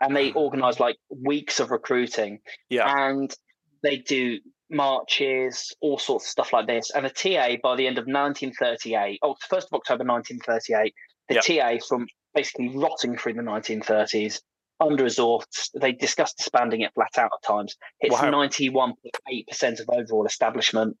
and 0.00 0.14
they 0.14 0.32
organise 0.34 0.78
like 0.78 0.96
weeks 1.10 1.58
of 1.60 1.70
recruiting. 1.70 2.38
Yeah, 2.68 2.92
and 3.08 3.34
they 3.82 3.98
do 3.98 4.38
marches, 4.70 5.74
all 5.80 5.98
sorts 5.98 6.26
of 6.26 6.30
stuff 6.30 6.52
like 6.52 6.66
this. 6.66 6.90
And 6.94 7.04
the 7.04 7.10
TA 7.10 7.56
by 7.62 7.76
the 7.76 7.86
end 7.86 7.98
of 7.98 8.04
1938, 8.04 9.18
oh, 9.22 9.34
1st 9.50 9.66
of 9.66 9.72
October 9.74 10.04
1938, 10.04 10.94
the 11.28 11.34
yep. 11.34 11.80
TA 11.80 11.86
from 11.86 12.06
basically 12.34 12.70
rotting 12.74 13.16
through 13.16 13.34
the 13.34 13.42
1930s, 13.42 14.40
under 14.82 15.04
resourced. 15.04 15.70
They 15.80 15.92
discussed 15.92 16.38
disbanding 16.38 16.82
it 16.82 16.92
flat 16.94 17.16
out 17.18 17.30
at 17.32 17.46
times. 17.46 17.76
It's 18.00 18.14
91.8% 18.14 19.80
of 19.80 19.88
overall 19.88 20.26
establishment, 20.26 20.96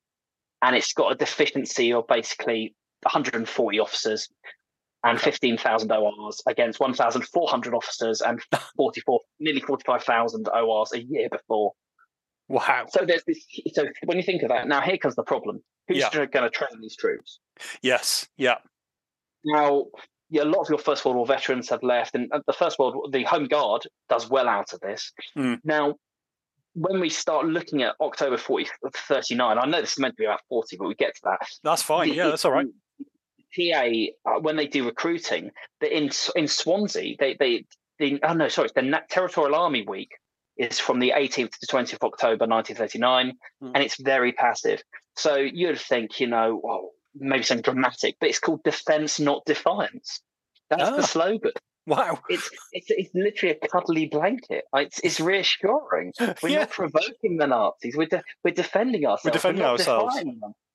and 0.62 0.76
it's 0.76 0.92
got 0.92 1.12
a 1.12 1.14
deficiency 1.16 1.92
of 1.92 2.06
basically 2.06 2.74
140 3.02 3.78
officers 3.80 4.28
and 5.04 5.20
15,000 5.20 5.90
ORs 5.90 6.42
against 6.46 6.78
1,400 6.78 7.74
officers 7.74 8.20
and 8.20 8.40
44, 8.76 9.20
nearly 9.40 9.60
45,000 9.60 10.48
ORs 10.48 10.92
a 10.92 11.02
year 11.02 11.28
before. 11.30 11.72
Wow. 12.48 12.86
So 12.88 13.04
there's 13.06 13.24
this. 13.26 13.44
So 13.72 13.86
when 14.04 14.16
you 14.16 14.22
think 14.22 14.42
of 14.42 14.50
that, 14.50 14.68
now 14.68 14.80
here 14.80 14.98
comes 14.98 15.14
the 15.14 15.22
problem: 15.22 15.62
who's 15.88 15.98
yeah. 15.98 16.10
going 16.10 16.28
to 16.28 16.50
train 16.50 16.80
these 16.80 16.96
troops? 16.96 17.40
Yes. 17.80 18.28
Yeah. 18.36 18.56
Now 19.44 19.86
yeah, 20.32 20.44
a 20.44 20.44
lot 20.44 20.62
of 20.62 20.70
your 20.70 20.78
First 20.78 21.04
World 21.04 21.18
War 21.18 21.26
veterans 21.26 21.68
have 21.68 21.82
left, 21.82 22.14
and 22.14 22.32
the 22.46 22.54
First 22.54 22.78
World, 22.78 22.94
War, 22.96 23.04
the 23.10 23.22
Home 23.24 23.44
Guard 23.44 23.82
does 24.08 24.30
well 24.30 24.48
out 24.48 24.72
of 24.72 24.80
this. 24.80 25.12
Mm. 25.36 25.60
Now, 25.62 25.96
when 26.72 27.00
we 27.00 27.10
start 27.10 27.46
looking 27.46 27.82
at 27.82 27.96
October 28.00 28.38
40, 28.38 28.66
39, 28.96 29.58
I 29.58 29.66
know 29.66 29.82
this 29.82 29.92
is 29.92 29.98
meant 29.98 30.14
to 30.14 30.22
be 30.22 30.24
about 30.24 30.40
40, 30.48 30.78
but 30.78 30.88
we 30.88 30.94
get 30.94 31.14
to 31.16 31.20
that. 31.24 31.46
That's 31.62 31.82
fine. 31.82 32.08
The, 32.08 32.14
yeah, 32.14 32.28
that's 32.28 32.46
all 32.46 32.52
right. 32.52 32.66
PA, 33.54 34.30
uh, 34.30 34.40
when 34.40 34.56
they 34.56 34.66
do 34.66 34.86
recruiting, 34.86 35.50
in 35.82 36.10
in 36.34 36.48
Swansea, 36.48 37.14
they 37.18 37.36
they, 37.38 37.66
they 37.98 38.18
oh 38.22 38.32
no, 38.32 38.48
sorry, 38.48 38.70
the 38.74 39.02
Territorial 39.10 39.54
Army 39.54 39.84
Week 39.86 40.12
is 40.56 40.78
from 40.78 40.98
the 40.98 41.12
18th 41.14 41.58
to 41.58 41.66
20th 41.66 41.92
of 41.92 42.04
October 42.04 42.46
1939, 42.46 43.32
mm. 43.62 43.72
and 43.74 43.84
it's 43.84 44.00
very 44.00 44.32
passive. 44.32 44.82
So 45.14 45.36
you'd 45.36 45.78
think, 45.78 46.20
you 46.20 46.26
know, 46.26 46.58
well, 46.64 46.91
maybe 47.14 47.42
something 47.42 47.62
dramatic, 47.62 48.16
but 48.20 48.28
it's 48.28 48.38
called 48.38 48.62
Defense, 48.62 49.20
Not 49.20 49.44
Defiance. 49.44 50.20
That's 50.70 50.90
oh. 50.90 50.96
the 50.96 51.02
slogan. 51.02 51.52
Wow. 51.86 52.18
It's, 52.28 52.48
it's 52.72 52.86
it's 52.90 53.10
literally 53.14 53.56
a 53.60 53.68
cuddly 53.68 54.06
blanket. 54.06 54.64
It's 54.74 55.00
it's 55.00 55.20
reassuring. 55.20 56.12
We're 56.42 56.50
yeah. 56.50 56.58
not 56.60 56.70
provoking 56.70 57.38
the 57.38 57.46
Nazis. 57.46 57.96
We're 57.96 58.06
de- 58.06 58.22
we're 58.44 58.54
defending 58.54 59.04
ourselves. 59.04 59.24
We're 59.24 59.32
defending 59.32 59.64
we're 59.64 59.70
ourselves. 59.70 60.16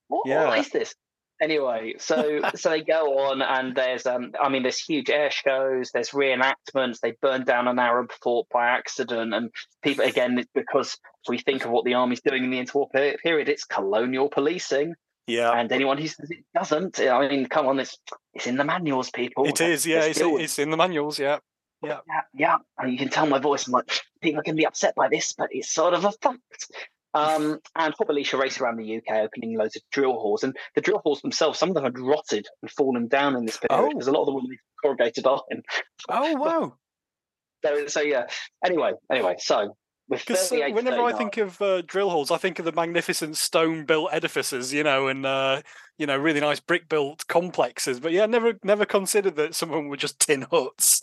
What, 0.08 0.28
yeah. 0.28 0.48
what 0.48 0.60
is 0.60 0.70
this? 0.70 0.96
Anyway, 1.42 1.94
so 2.00 2.42
so 2.56 2.70
they 2.70 2.82
go 2.82 3.20
on, 3.20 3.42
and 3.42 3.76
there's 3.76 4.06
um, 4.06 4.34
I 4.42 4.50
mean, 4.50 4.64
there's 4.64 4.80
huge 4.80 5.10
air 5.10 5.32
shows, 5.32 5.92
there's 5.94 6.10
reenactments. 6.10 7.00
They 7.00 7.14
burn 7.22 7.46
down 7.46 7.68
an 7.68 7.80
Arab 7.80 8.12
fort 8.22 8.48
by 8.52 8.68
accident, 8.68 9.34
and 9.34 9.50
people 9.84 10.06
again 10.06 10.46
because 10.54 10.98
we 11.30 11.38
think 11.38 11.64
of 11.64 11.72
what 11.72 11.86
the 11.86 11.94
army's 11.94 12.22
doing 12.22 12.44
in 12.44 12.50
the 12.50 12.64
interwar 12.64 12.92
period, 12.92 13.50
it's 13.50 13.66
colonial 13.66 14.30
policing. 14.30 14.96
Yeah. 15.28 15.52
And 15.52 15.72
anyone 15.72 15.98
who 15.98 16.08
says 16.08 16.32
it 16.32 16.46
doesn't, 16.56 17.00
I 17.00 17.28
mean, 17.28 17.48
come 17.48 17.68
on, 17.68 17.80
it's 17.80 17.98
it's 18.34 18.48
in 18.48 18.56
the 18.56 18.64
manuals, 18.64 19.12
people. 19.12 19.46
It 19.46 19.60
is, 19.60 19.86
yeah, 19.86 20.04
it's, 20.04 20.20
it's 20.22 20.58
in 20.58 20.70
the 20.70 20.78
manuals, 20.78 21.20
yeah. 21.20 21.40
Yeah. 21.84 22.00
yeah, 22.08 22.22
yeah. 22.34 22.58
And 22.78 22.92
you 22.92 22.98
can 22.98 23.10
tell 23.10 23.28
my 23.28 23.38
voice. 23.38 23.68
Like, 23.68 23.86
people 24.22 24.42
can 24.42 24.56
be 24.56 24.66
upset 24.66 24.96
by 24.96 25.10
this, 25.10 25.34
but 25.34 25.50
it's 25.52 25.70
sort 25.70 25.94
of 25.94 26.06
a 26.06 26.12
fact. 26.12 26.72
Um, 27.14 27.60
and 27.76 27.94
Hore-Belisha 27.98 28.40
race 28.40 28.60
around 28.60 28.78
the 28.78 28.98
UK, 28.98 29.18
opening 29.18 29.58
loads 29.58 29.76
of 29.76 29.82
drill 29.92 30.14
halls, 30.14 30.44
and 30.44 30.56
the 30.76 30.82
drill 30.82 31.02
halls 31.04 31.22
themselves, 31.22 31.58
some 31.58 31.70
of 31.70 31.76
them 31.76 31.84
had 31.84 32.00
rotted 32.00 32.48
and 32.62 32.72
fallen 32.72 33.08
down 33.08 33.36
in 33.36 33.46
this 33.46 33.58
period 33.58 33.90
because 33.90 34.08
oh. 34.08 34.12
a 34.12 34.14
lot 34.14 34.22
of 34.22 34.28
them 34.28 34.36
were 34.36 34.56
corrugated 34.84 35.26
iron. 35.26 35.64
Oh 36.10 36.36
wow! 36.36 36.76
so, 37.66 37.88
so 37.88 38.02
yeah. 38.02 38.28
Anyway, 38.64 38.92
anyway, 39.12 39.36
so 39.40 39.76
because 40.10 40.52
whenever 40.52 41.02
I 41.02 41.14
think 41.14 41.38
of 41.38 41.62
uh, 41.62 41.82
drill 41.82 42.10
halls, 42.10 42.32
I 42.32 42.38
think 42.38 42.60
of 42.60 42.66
the 42.66 42.72
magnificent 42.72 43.38
stone-built 43.38 44.10
edifices, 44.14 44.74
you 44.74 44.84
know, 44.84 45.08
and 45.08 45.26
uh, 45.26 45.62
you 45.98 46.06
know, 46.06 46.18
really 46.18 46.40
nice 46.40 46.60
brick-built 46.60 47.28
complexes. 47.28 48.00
But 48.00 48.14
yeah, 48.14 48.26
never, 48.26 48.54
never 48.64 48.86
considered 48.86 49.36
that 49.36 49.56
some 49.56 49.70
of 49.70 49.76
them 49.76 49.90
were 49.90 49.98
just 49.98 50.20
tin 50.20 50.46
huts. 50.50 51.02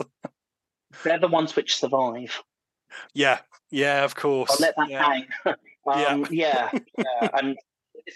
They're 1.02 1.18
the 1.18 1.28
ones 1.28 1.54
which 1.56 1.76
survive. 1.76 2.42
Yeah, 3.12 3.40
yeah, 3.70 4.04
of 4.04 4.14
course. 4.14 4.50
I'll 4.50 4.58
let 4.60 4.74
that 4.76 4.88
yeah. 4.88 5.04
hang. 5.04 5.26
um, 5.46 6.26
yeah. 6.30 6.70
yeah, 6.72 6.78
yeah, 6.98 7.28
and 7.38 7.58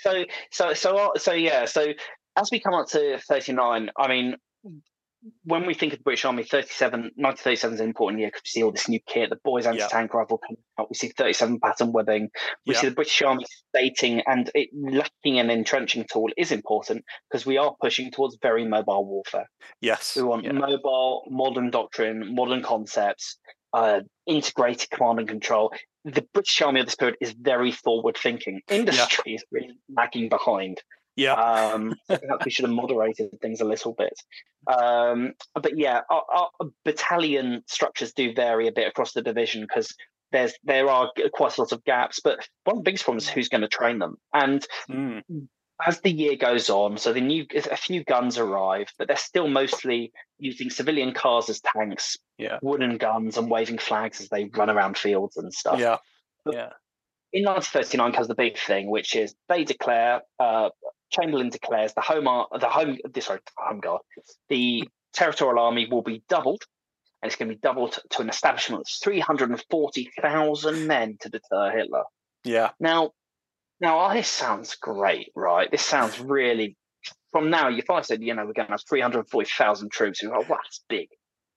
so, 0.01 0.25
so, 0.51 0.73
so, 0.75 0.97
uh, 0.97 1.19
so, 1.19 1.33
yeah. 1.33 1.65
So, 1.65 1.93
as 2.37 2.51
we 2.51 2.61
come 2.61 2.75
up 2.75 2.89
to 2.89 3.19
thirty-nine, 3.19 3.91
I 3.99 4.09
mean, 4.09 4.37
when 5.45 5.67
we 5.67 5.75
think 5.75 5.93
of 5.93 5.99
the 5.99 6.03
British 6.05 6.25
Army, 6.25 6.45
37, 6.45 7.01
1937 7.17 7.75
is 7.75 7.81
an 7.81 7.87
important 7.87 8.21
year 8.21 8.29
because 8.29 8.43
we 8.45 8.49
see 8.49 8.63
all 8.63 8.71
this 8.71 8.89
new 8.89 9.01
kit, 9.07 9.31
the 9.31 9.39
boys 9.45 9.67
anti-tank 9.67 10.11
yeah. 10.13 10.19
rifle 10.19 10.39
coming 10.39 10.63
out. 10.79 10.89
We 10.89 10.95
see 10.95 11.09
37 11.09 11.59
pattern 11.61 11.93
webbing. 11.93 12.29
We 12.67 12.75
yeah. 12.75 12.81
see 12.81 12.89
the 12.89 12.95
British 12.95 13.21
Army 13.23 13.45
stating 13.71 14.23
and 14.27 14.51
it 14.55 14.69
lacking 14.73 15.39
an 15.39 15.51
entrenching 15.51 16.07
tool 16.11 16.29
is 16.37 16.53
important 16.53 17.05
because 17.31 17.45
we 17.45 17.59
are 17.59 17.75
pushing 17.81 18.11
towards 18.11 18.39
very 18.41 18.65
mobile 18.65 19.05
warfare. 19.07 19.49
Yes. 19.81 20.15
We 20.17 20.23
want 20.23 20.45
yeah. 20.45 20.53
mobile, 20.53 21.25
modern 21.29 21.71
doctrine, 21.71 22.35
modern 22.35 22.63
concepts, 22.63 23.39
uh, 23.73 24.01
integrated 24.27 24.91
command 24.91 25.19
and 25.19 25.29
control. 25.29 25.73
The 26.05 26.27
British 26.33 26.63
Army 26.63 26.81
of 26.81 26.87
this 26.87 26.95
period 26.95 27.17
is 27.21 27.33
very 27.33 27.73
forward 27.73 28.17
thinking. 28.17 28.61
Industry 28.71 29.35
is 29.35 29.45
really 29.51 29.79
lagging 29.95 30.29
behind. 30.29 30.81
Yeah. 31.19 31.35
Um, 31.69 31.95
we 32.45 32.51
should 32.51 32.65
have 32.65 32.75
moderated 32.75 33.31
things 33.43 33.61
a 33.61 33.65
little 33.65 33.93
bit. 33.93 34.15
Um, 34.67 35.35
but 35.55 35.77
yeah, 35.77 36.03
our, 36.09 36.25
our, 36.33 36.51
battalion 36.85 37.63
structures 37.67 38.13
do 38.13 38.33
vary 38.33 38.69
a 38.69 38.73
bit 38.73 38.87
across 38.87 39.13
the 39.13 39.23
division 39.23 39.63
because 39.63 39.95
there's 40.31 40.55
there 40.63 40.89
are 40.89 41.11
quite 41.33 41.57
a 41.59 41.61
lot 41.61 41.73
of 41.73 41.85
gaps. 41.85 42.21
But 42.23 42.49
one 42.65 42.77
of 42.77 42.85
the 42.85 42.89
biggest 42.89 43.05
problems 43.05 43.25
is 43.25 43.31
who's 43.31 43.49
going 43.49 43.63
to 43.63 43.69
train 43.69 43.99
them. 43.99 44.17
And 44.33 44.65
mm. 44.89 45.23
as 45.85 46.01
the 46.01 46.11
year 46.11 46.37
goes 46.37 46.71
on, 46.71 46.99
so 46.99 47.13
the 47.13 47.21
new 47.21 47.47
a 47.53 47.77
few 47.77 48.05
guns 48.05 48.39
arrive, 48.39 48.89
but 48.99 49.09
they're 49.09 49.17
still 49.17 49.49
mostly 49.49 50.13
using 50.39 50.71
civilian 50.71 51.13
cars 51.13 51.49
as 51.49 51.61
tanks, 51.61 52.17
yeah. 52.39 52.59
wooden 52.63 52.97
guns, 52.97 53.37
and 53.37 53.51
waving 53.51 53.79
flags 53.79 54.21
as 54.21 54.29
they 54.29 54.45
run 54.45 54.71
around 54.71 54.97
fields 54.97 55.37
and 55.37 55.53
stuff. 55.53 55.81
Yeah. 55.81 55.97
But 56.45 56.55
yeah. 56.55 56.71
In 57.31 57.45
1939 57.45 58.13
comes 58.13 58.29
the 58.29 58.35
big 58.35 58.57
thing, 58.57 58.89
which 58.89 59.15
is 59.15 59.35
they 59.51 59.65
declare 59.65 60.23
uh, 60.39 60.71
Chamberlain 61.11 61.49
declares 61.49 61.95
the 61.95 62.01
home 62.01 62.25
the 62.61 62.69
home 62.69 62.99
sorry 63.21 63.41
home 63.57 63.81
guard 63.81 64.01
the 64.49 64.89
territorial 65.13 65.59
army 65.59 65.89
will 65.91 66.03
be 66.03 66.23
doubled, 66.29 66.63
and 67.23 67.29
it's 67.29 67.37
going 67.37 67.49
to 67.49 67.55
be 67.55 67.61
doubled 67.61 67.99
to 68.11 68.23
an 68.23 68.29
establishment 68.29 68.83
of 68.83 68.87
three 69.03 69.21
hundred 69.21 69.51
and 69.51 69.63
forty 69.71 70.11
thousand 70.21 70.87
men 70.87 71.17
to 71.21 71.29
deter 71.29 71.77
Hitler. 71.77 72.05
Yeah. 72.45 72.71
Now, 72.79 73.13
now 73.81 74.07
oh, 74.07 74.15
this 74.15 74.29
sounds 74.29 74.77
great, 74.77 75.31
right? 75.35 75.71
This 75.71 75.83
sounds 75.83 76.21
really. 76.21 76.77
From 77.31 77.51
now, 77.51 77.69
if 77.69 77.91
I 77.91 78.01
said, 78.01 78.23
you 78.23 78.35
know, 78.35 78.47
we're 78.47 78.55
going 78.55 78.67
to 78.67 78.73
have 78.73 78.83
three 78.89 79.01
hundred 79.01 79.29
forty 79.29 79.51
thousand 79.57 79.91
troops, 79.91 80.23
you're 80.23 80.37
like, 80.37 80.49
that's 80.49 80.83
big. 80.89 81.09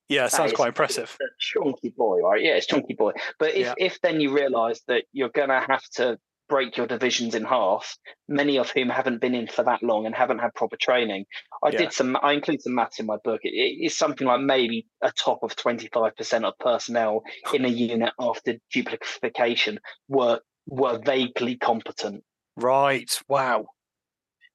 Yeah, 0.08 0.26
it 0.26 0.32
sounds 0.32 0.52
quite 0.52 0.68
impressive. 0.68 1.16
chunky 1.38 1.94
boy, 1.96 2.18
right? 2.18 2.42
Yeah, 2.42 2.56
it's 2.56 2.66
chunky 2.66 2.94
boy. 2.94 3.12
But 3.38 3.54
if, 3.54 3.66
yeah. 3.66 3.74
if 3.78 3.98
then 4.02 4.20
you 4.20 4.34
realise 4.34 4.82
that 4.88 5.04
you're 5.12 5.30
going 5.30 5.48
to 5.48 5.64
have 5.66 5.82
to 5.94 6.18
break 6.52 6.76
your 6.76 6.86
divisions 6.86 7.34
in 7.34 7.44
half, 7.44 7.96
many 8.28 8.58
of 8.58 8.68
whom 8.68 8.90
haven't 8.90 9.22
been 9.22 9.34
in 9.34 9.46
for 9.46 9.64
that 9.64 9.82
long 9.82 10.04
and 10.04 10.14
haven't 10.14 10.38
had 10.38 10.52
proper 10.54 10.76
training. 10.76 11.24
I 11.64 11.70
yeah. 11.70 11.78
did 11.78 11.92
some, 11.94 12.14
I 12.22 12.34
include 12.34 12.60
some 12.60 12.74
maths 12.74 13.00
in 13.00 13.06
my 13.06 13.16
book. 13.24 13.40
It, 13.42 13.52
it's 13.54 13.96
something 13.96 14.26
like 14.26 14.42
maybe 14.42 14.86
a 15.00 15.10
top 15.12 15.38
of 15.42 15.56
25% 15.56 16.44
of 16.44 16.52
personnel 16.58 17.22
in 17.54 17.64
a 17.64 17.68
unit 17.68 18.12
after 18.20 18.56
duplication 18.70 19.80
were 20.08 20.40
were 20.66 21.00
vaguely 21.02 21.56
competent. 21.56 22.22
Right. 22.56 23.10
Wow. 23.28 23.68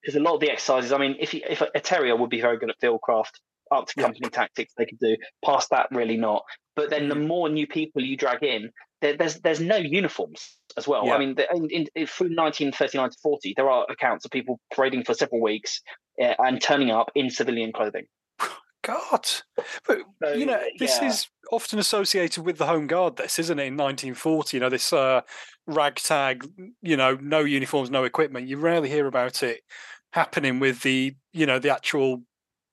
Because 0.03 0.15
a 0.15 0.19
lot 0.19 0.35
of 0.35 0.41
the 0.41 0.51
exercises, 0.51 0.91
I 0.91 0.99
mean, 0.99 1.15
if 1.19 1.33
you, 1.33 1.41
if 1.49 1.61
a, 1.61 1.67
a 1.73 1.79
terrier 1.79 2.15
would 2.15 2.29
be 2.29 2.41
very 2.41 2.59
good 2.59 2.69
at 2.69 2.79
field 2.79 3.01
craft, 3.01 3.41
up 3.71 3.87
to 3.87 3.95
company 3.95 4.19
yeah. 4.21 4.29
tactics 4.29 4.73
they 4.77 4.85
could 4.85 4.99
do. 4.99 5.17
Past 5.43 5.71
that, 5.71 5.87
really 5.91 6.15
not. 6.15 6.43
But 6.75 6.91
then 6.91 7.09
the 7.09 7.15
mm. 7.15 7.25
more 7.25 7.49
new 7.49 7.65
people 7.65 8.03
you 8.03 8.15
drag 8.15 8.43
in, 8.43 8.69
there, 9.01 9.17
there's 9.17 9.39
there's 9.39 9.59
no 9.59 9.77
uniforms 9.77 10.57
as 10.77 10.87
well. 10.87 11.05
Yeah. 11.05 11.15
I 11.15 11.19
mean, 11.19 11.35
the, 11.35 11.47
in, 11.53 11.69
in, 11.69 12.07
through 12.07 12.27
1939 12.27 13.09
to 13.09 13.17
40, 13.21 13.53
there 13.57 13.69
are 13.69 13.85
accounts 13.89 14.25
of 14.25 14.31
people 14.31 14.59
parading 14.73 15.03
for 15.03 15.13
several 15.13 15.41
weeks 15.41 15.81
uh, 16.21 16.35
and 16.39 16.61
turning 16.61 16.91
up 16.91 17.11
in 17.15 17.29
civilian 17.29 17.71
clothing. 17.73 18.05
God, 18.83 19.27
but 19.85 19.99
so, 20.23 20.33
you 20.33 20.45
know, 20.45 20.61
this 20.79 20.99
yeah. 21.01 21.09
is 21.09 21.27
often 21.51 21.77
associated 21.77 22.45
with 22.45 22.57
the 22.57 22.67
Home 22.67 22.87
Guard. 22.87 23.17
This 23.17 23.37
isn't 23.39 23.59
it? 23.59 23.63
In 23.63 23.75
1940, 23.75 24.55
you 24.55 24.61
know, 24.61 24.69
this 24.69 24.93
uh, 24.93 25.21
ragtag, 25.65 26.47
you 26.81 26.95
know, 26.95 27.17
no 27.19 27.39
uniforms, 27.39 27.89
no 27.89 28.05
equipment. 28.05 28.47
You 28.47 28.57
rarely 28.57 28.87
hear 28.87 29.07
about 29.07 29.43
it 29.43 29.61
happening 30.13 30.59
with 30.59 30.83
the, 30.83 31.15
you 31.33 31.45
know, 31.45 31.59
the 31.59 31.73
actual 31.73 32.21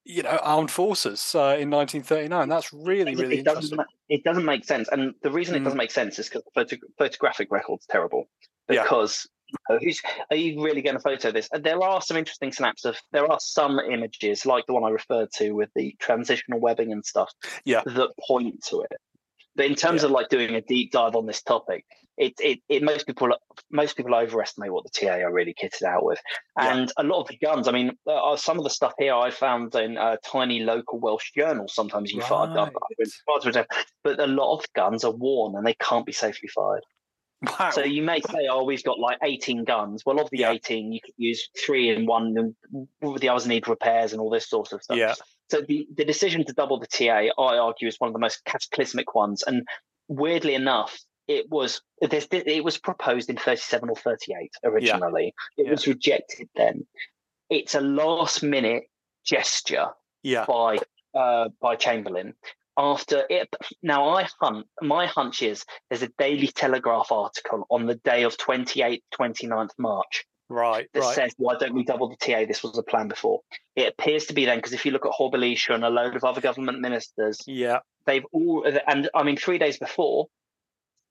you 0.04 0.22
know 0.22 0.38
armed 0.42 0.70
forces 0.70 1.34
uh, 1.34 1.56
in 1.58 1.70
1939 1.70 2.48
that's 2.48 2.72
really 2.72 3.14
really 3.14 3.38
it 3.38 3.44
doesn't, 3.44 3.80
it 4.08 4.22
doesn't 4.22 4.44
make 4.44 4.64
sense 4.64 4.88
and 4.92 5.14
the 5.22 5.30
reason 5.30 5.54
it 5.54 5.60
doesn't 5.60 5.76
mm. 5.76 5.82
make 5.82 5.90
sense 5.90 6.18
is 6.18 6.28
because 6.28 6.42
the 6.44 6.50
photo, 6.54 6.76
photographic 6.98 7.48
record's 7.50 7.86
terrible 7.86 8.28
because 8.68 9.26
yeah. 9.70 9.78
who's 9.78 10.02
are 10.30 10.36
you 10.36 10.62
really 10.62 10.82
going 10.82 10.96
to 10.96 11.00
photo 11.00 11.30
this 11.30 11.48
and 11.52 11.64
there 11.64 11.82
are 11.82 12.02
some 12.02 12.16
interesting 12.16 12.52
snaps 12.52 12.84
of 12.84 12.96
there 13.12 13.30
are 13.30 13.38
some 13.40 13.78
images 13.78 14.44
like 14.44 14.66
the 14.66 14.74
one 14.74 14.84
i 14.84 14.90
referred 14.90 15.30
to 15.32 15.52
with 15.52 15.70
the 15.74 15.94
transitional 16.00 16.60
webbing 16.60 16.92
and 16.92 17.04
stuff 17.04 17.30
yeah 17.64 17.82
that 17.86 18.10
point 18.26 18.62
to 18.62 18.82
it 18.82 19.00
but 19.56 19.66
in 19.66 19.74
terms 19.74 20.02
yeah. 20.02 20.06
of 20.06 20.12
like 20.12 20.28
doing 20.28 20.54
a 20.54 20.60
deep 20.60 20.92
dive 20.92 21.16
on 21.16 21.26
this 21.26 21.42
topic 21.42 21.84
it, 22.16 22.34
it, 22.40 22.60
it 22.68 22.82
most 22.82 23.06
people 23.06 23.28
most 23.70 23.96
people 23.96 24.14
overestimate 24.14 24.72
what 24.72 24.84
the 24.84 24.90
TA 24.90 25.14
are 25.14 25.32
really 25.32 25.54
kitted 25.54 25.82
out 25.82 26.04
with, 26.04 26.20
and 26.58 26.92
yeah. 26.96 27.02
a 27.02 27.04
lot 27.04 27.22
of 27.22 27.28
the 27.28 27.38
guns. 27.38 27.68
I 27.68 27.72
mean, 27.72 27.92
uh, 28.06 28.36
some 28.36 28.58
of 28.58 28.64
the 28.64 28.70
stuff 28.70 28.92
here 28.98 29.14
I 29.14 29.30
found 29.30 29.74
in 29.74 29.96
a 29.96 30.18
tiny 30.24 30.60
local 30.60 31.00
Welsh 31.00 31.32
journal. 31.36 31.66
Sometimes 31.68 32.12
you 32.12 32.20
right. 32.20 32.28
find, 32.28 32.70
but 34.04 34.20
a 34.20 34.26
lot 34.26 34.58
of 34.58 34.64
guns 34.74 35.04
are 35.04 35.12
worn 35.12 35.56
and 35.56 35.66
they 35.66 35.74
can't 35.74 36.06
be 36.06 36.12
safely 36.12 36.48
fired. 36.48 36.82
Wow. 37.58 37.70
So 37.70 37.82
you 37.82 38.02
may 38.02 38.20
say, 38.20 38.48
"Oh, 38.50 38.64
we've 38.64 38.84
got 38.84 38.98
like 38.98 39.18
18 39.22 39.64
guns." 39.64 40.02
Well, 40.06 40.20
of 40.20 40.30
the 40.30 40.38
yeah. 40.38 40.52
18, 40.52 40.92
you 40.92 41.00
could 41.04 41.14
use 41.16 41.48
three 41.64 41.90
in 41.90 42.06
one, 42.06 42.34
and 42.38 42.54
the 43.20 43.28
others 43.28 43.46
need 43.46 43.68
repairs 43.68 44.12
and 44.12 44.20
all 44.20 44.30
this 44.30 44.48
sort 44.48 44.72
of 44.72 44.82
stuff. 44.82 44.96
Yeah. 44.96 45.14
So 45.50 45.60
the, 45.60 45.86
the 45.94 46.04
decision 46.04 46.44
to 46.46 46.52
double 46.52 46.80
the 46.80 46.86
TA, 46.86 47.28
I 47.38 47.58
argue, 47.58 47.86
is 47.86 47.96
one 47.98 48.08
of 48.08 48.14
the 48.14 48.20
most 48.20 48.44
cataclysmic 48.46 49.14
ones. 49.14 49.42
And 49.46 49.66
weirdly 50.08 50.54
enough, 50.54 50.98
it 51.28 51.50
was 51.50 51.80
it 52.00 52.64
was 52.64 52.78
proposed 52.78 53.30
in 53.30 53.36
37 53.36 53.88
or 53.88 53.96
38 53.96 54.50
originally. 54.64 55.34
Yeah. 55.56 55.62
It 55.62 55.66
yeah. 55.66 55.70
was 55.70 55.86
rejected 55.86 56.48
then. 56.56 56.86
It's 57.50 57.74
a 57.74 57.80
last 57.80 58.42
minute 58.42 58.84
gesture 59.24 59.88
yeah. 60.22 60.44
by 60.46 60.78
uh, 61.14 61.48
by 61.60 61.76
Chamberlain. 61.76 62.34
After 62.76 63.24
it, 63.30 63.54
now 63.82 64.08
I 64.08 64.26
hunt. 64.40 64.66
My 64.82 65.06
hunch 65.06 65.42
is 65.42 65.64
there's 65.88 66.02
a 66.02 66.10
Daily 66.18 66.48
Telegraph 66.48 67.12
article 67.12 67.66
on 67.70 67.86
the 67.86 67.94
day 67.94 68.24
of 68.24 68.36
28th, 68.36 69.02
29th 69.18 69.70
March. 69.78 70.24
Right. 70.48 70.88
That 70.92 71.00
right. 71.00 71.14
says, 71.14 71.34
why 71.38 71.56
don't 71.56 71.74
we 71.74 71.84
double 71.84 72.08
the 72.08 72.16
TA? 72.16 72.44
This 72.46 72.62
was 72.62 72.76
a 72.76 72.82
plan 72.82 73.08
before. 73.08 73.40
It 73.76 73.94
appears 73.96 74.26
to 74.26 74.34
be 74.34 74.44
then, 74.44 74.58
because 74.58 74.72
if 74.72 74.84
you 74.84 74.90
look 74.90 75.06
at 75.06 75.12
Hore-Belisha 75.12 75.74
and 75.74 75.84
a 75.84 75.88
load 75.88 76.16
of 76.16 76.24
other 76.24 76.40
government 76.40 76.80
ministers, 76.80 77.40
yeah, 77.46 77.78
they've 78.06 78.26
all, 78.32 78.66
and 78.86 79.08
I 79.14 79.22
mean, 79.22 79.36
three 79.36 79.58
days 79.58 79.78
before, 79.78 80.26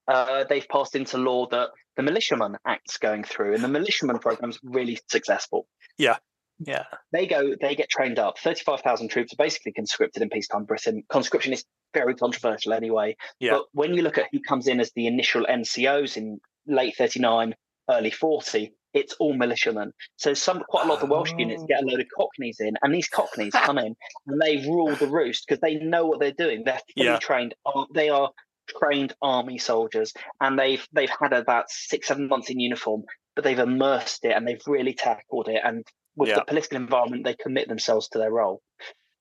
uh, 0.08 0.44
they've 0.50 0.68
passed 0.68 0.96
into 0.96 1.18
law 1.18 1.48
that 1.50 1.70
the 1.96 2.04
Militiaman 2.04 2.58
Act's 2.66 2.98
going 2.98 3.24
through, 3.24 3.54
and 3.54 3.64
the 3.64 3.68
Militiaman 3.68 4.20
program's 4.20 4.60
really 4.64 5.00
successful. 5.10 5.68
Yeah, 5.98 6.18
yeah. 6.60 6.84
They 7.12 7.28
go, 7.28 7.56
they 7.60 7.76
get 7.76 7.90
trained 7.90 8.20
up. 8.20 8.40
Thirty-five 8.40 8.82
thousand 8.82 9.10
troops 9.10 9.34
are 9.34 9.38
basically 9.38 9.74
conscripted 9.74 10.22
in 10.22 10.30
peacetime 10.30 10.66
Britain. 10.66 11.04
Conscription 11.10 11.54
is 11.54 11.66
very 11.94 12.16
controversial 12.16 12.74
anyway. 12.74 13.16
Yeah. 13.40 13.52
But 13.52 13.66
when 13.74 13.94
you 13.94 14.02
look 14.02 14.18
at 14.18 14.28
who 14.32 14.40
comes 14.40 14.68
in 14.68 14.80
as 14.80 14.92
the 14.96 15.08
initial 15.08 15.46
NCOs 15.46 16.18
in 16.18 16.40
late 16.68 16.96
thirty-nine, 16.98 17.56
early 17.90 18.12
forty, 18.12 18.74
it's 18.94 19.14
all 19.20 19.34
militiamen. 19.34 19.92
So 20.18 20.34
some 20.34 20.64
quite 20.68 20.86
a 20.86 20.88
lot 20.88 20.96
of 20.96 21.08
the 21.08 21.14
Welsh 21.14 21.32
oh. 21.34 21.40
units 21.40 21.64
get 21.68 21.84
a 21.84 21.86
load 21.86 22.00
of 22.00 22.08
Cockneys 22.16 22.60
in, 22.60 22.74
and 22.82 22.94
these 22.94 23.10
Cockneys 23.10 23.54
come 23.54 23.78
in 23.78 23.96
and 24.28 24.42
they 24.42 24.58
rule 24.68 24.96
the 24.96 25.08
roost 25.08 25.46
because 25.48 25.62
they 25.62 25.76
know 25.76 26.06
what 26.06 26.20
they're 26.20 26.32
doing. 26.32 26.64
They're 26.66 26.80
fully 26.96 27.08
yeah. 27.08 27.20
trained. 27.20 27.56
They 27.94 28.10
are 28.10 28.32
trained 28.68 29.14
army 29.22 29.58
soldiers, 29.58 30.14
and 30.42 30.58
they've 30.58 30.86
they've 30.92 31.10
had 31.10 31.34
about 31.34 31.70
six 31.70 32.08
seven 32.08 32.28
months 32.28 32.50
in 32.50 32.60
uniform, 32.60 33.04
but 33.36 33.44
they've 33.44 33.60
immersed 33.60 34.26
it 34.26 34.36
and 34.36 34.48
they've 34.48 34.62
really 34.68 34.94
tackled 34.94 35.48
it. 35.50 35.62
And 35.64 35.86
with 36.16 36.30
yeah. 36.30 36.36
the 36.36 36.46
political 36.46 36.78
environment, 36.78 37.24
they 37.24 37.36
commit 37.36 37.68
themselves 37.68 38.08
to 38.10 38.20
their 38.20 38.32
role. 38.32 38.62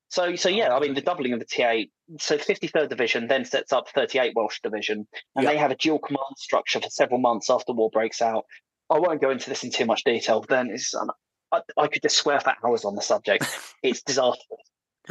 So, 0.09 0.37
so 0.37 0.50
yeah, 0.50 0.74
I 0.74 0.81
mean, 0.81 0.92
the 0.92 1.00
doubling 1.00 1.33
of 1.33 1.38
the 1.40 1.46
TA. 1.46 1.85
So, 2.20 2.37
53rd 2.37 2.90
Division 2.90 3.28
then 3.28 3.46
sets 3.46 3.72
up 3.72 3.88
38 3.94 4.35
Welsh 4.37 4.61
Division, 4.62 5.07
and 5.35 5.46
they 5.46 5.57
have 5.57 5.70
a 5.70 5.74
dual 5.76 5.98
command 5.98 6.37
structure 6.37 6.81
for 6.81 6.90
several 6.90 7.18
months 7.18 7.48
after 7.48 7.72
war 7.72 7.88
breaks 7.90 8.20
out. 8.20 8.44
I 8.90 8.98
won't 8.98 9.22
go 9.22 9.31
into 9.31 9.48
this 9.48 9.64
in 9.64 9.70
too 9.70 9.87
much 9.87 10.05
detail. 10.05 10.44
Then 10.46 10.68
it's, 10.70 10.94
um, 10.94 11.11
I, 11.50 11.61
I, 11.78 11.87
could 11.87 12.02
just 12.02 12.18
swear 12.18 12.40
for 12.40 12.52
hours 12.62 12.85
on 12.85 12.94
the 12.94 13.00
subject. 13.00 13.46
It's 13.83 14.02
disastrous. 14.02 14.61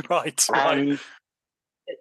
right. 0.09 0.45
right 0.49 0.99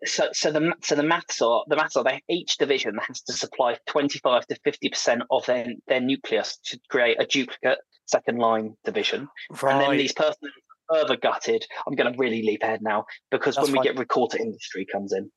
so 0.05 0.29
so 0.33 0.51
the 0.51 0.73
so 0.83 0.95
the 0.95 1.03
maths 1.03 1.43
are 1.43 1.65
the 1.69 1.77
maths 1.77 1.97
are 1.97 2.05
they 2.05 2.23
each 2.29 2.57
division 2.57 2.99
has 3.07 3.21
to 3.23 3.33
supply 3.33 3.77
25 3.87 4.47
to 4.47 4.57
50 4.65 4.89
percent 4.89 5.23
of 5.31 5.45
their 5.47 5.67
their 5.89 6.01
nucleus 6.01 6.59
to 6.65 6.79
create 6.91 7.21
a 7.21 7.27
duplicate 7.27 7.79
second 8.07 8.39
line 8.39 8.75
division 8.85 9.29
right. 9.63 9.73
and 9.73 9.83
then 9.83 9.97
these 9.97 10.13
persons 10.13 10.53
further 10.91 11.17
gutted 11.17 11.65
i'm 11.87 11.95
going 11.95 12.13
to 12.13 12.19
really 12.19 12.43
leap 12.43 12.63
ahead 12.63 12.81
now 12.83 13.05
because 13.31 13.57
That's 13.57 13.69
when 13.69 13.79
we 13.79 13.85
get 13.85 13.99
record 13.99 14.31
to 14.31 14.39
industry 14.39 14.87
comes 14.91 15.13
in 15.13 15.31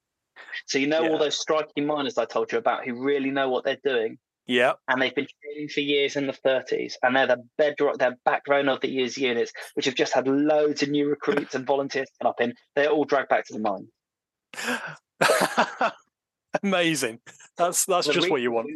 so 0.67 0.77
you 0.79 0.87
know 0.87 1.03
yeah. 1.03 1.09
all 1.09 1.17
those 1.17 1.39
striking 1.39 1.85
miners 1.85 2.17
i 2.17 2.25
told 2.25 2.51
you 2.51 2.57
about 2.57 2.85
who 2.85 3.03
really 3.03 3.31
know 3.31 3.49
what 3.49 3.63
they're 3.63 3.77
doing 3.83 4.17
Yeah. 4.45 4.73
And 4.89 5.01
they've 5.01 5.15
been 5.15 5.27
training 5.41 5.69
for 5.69 5.79
years 5.79 6.17
in 6.17 6.27
the 6.27 6.33
30s. 6.33 6.95
And 7.01 7.15
they're 7.15 7.27
the 7.27 7.43
bedrock, 7.57 7.97
they're 7.97 8.17
backbone 8.25 8.67
of 8.67 8.81
the 8.81 8.89
year's 8.89 9.17
units, 9.17 9.53
which 9.75 9.85
have 9.85 9.95
just 9.95 10.13
had 10.13 10.27
loads 10.27 10.83
of 10.83 10.89
new 10.89 11.07
recruits 11.07 11.55
and 11.55 11.65
volunteers 11.65 12.09
come 12.21 12.29
up 12.29 12.41
in. 12.41 12.53
They're 12.75 12.89
all 12.89 13.05
dragged 13.05 13.29
back 13.29 13.45
to 13.45 13.53
the 13.53 13.59
mine. 13.59 13.87
Amazing. 16.63 17.19
That's 17.57 17.85
that's 17.85 18.07
the 18.07 18.13
just 18.13 18.29
what 18.29 18.41
you 18.41 18.51
want. 18.51 18.69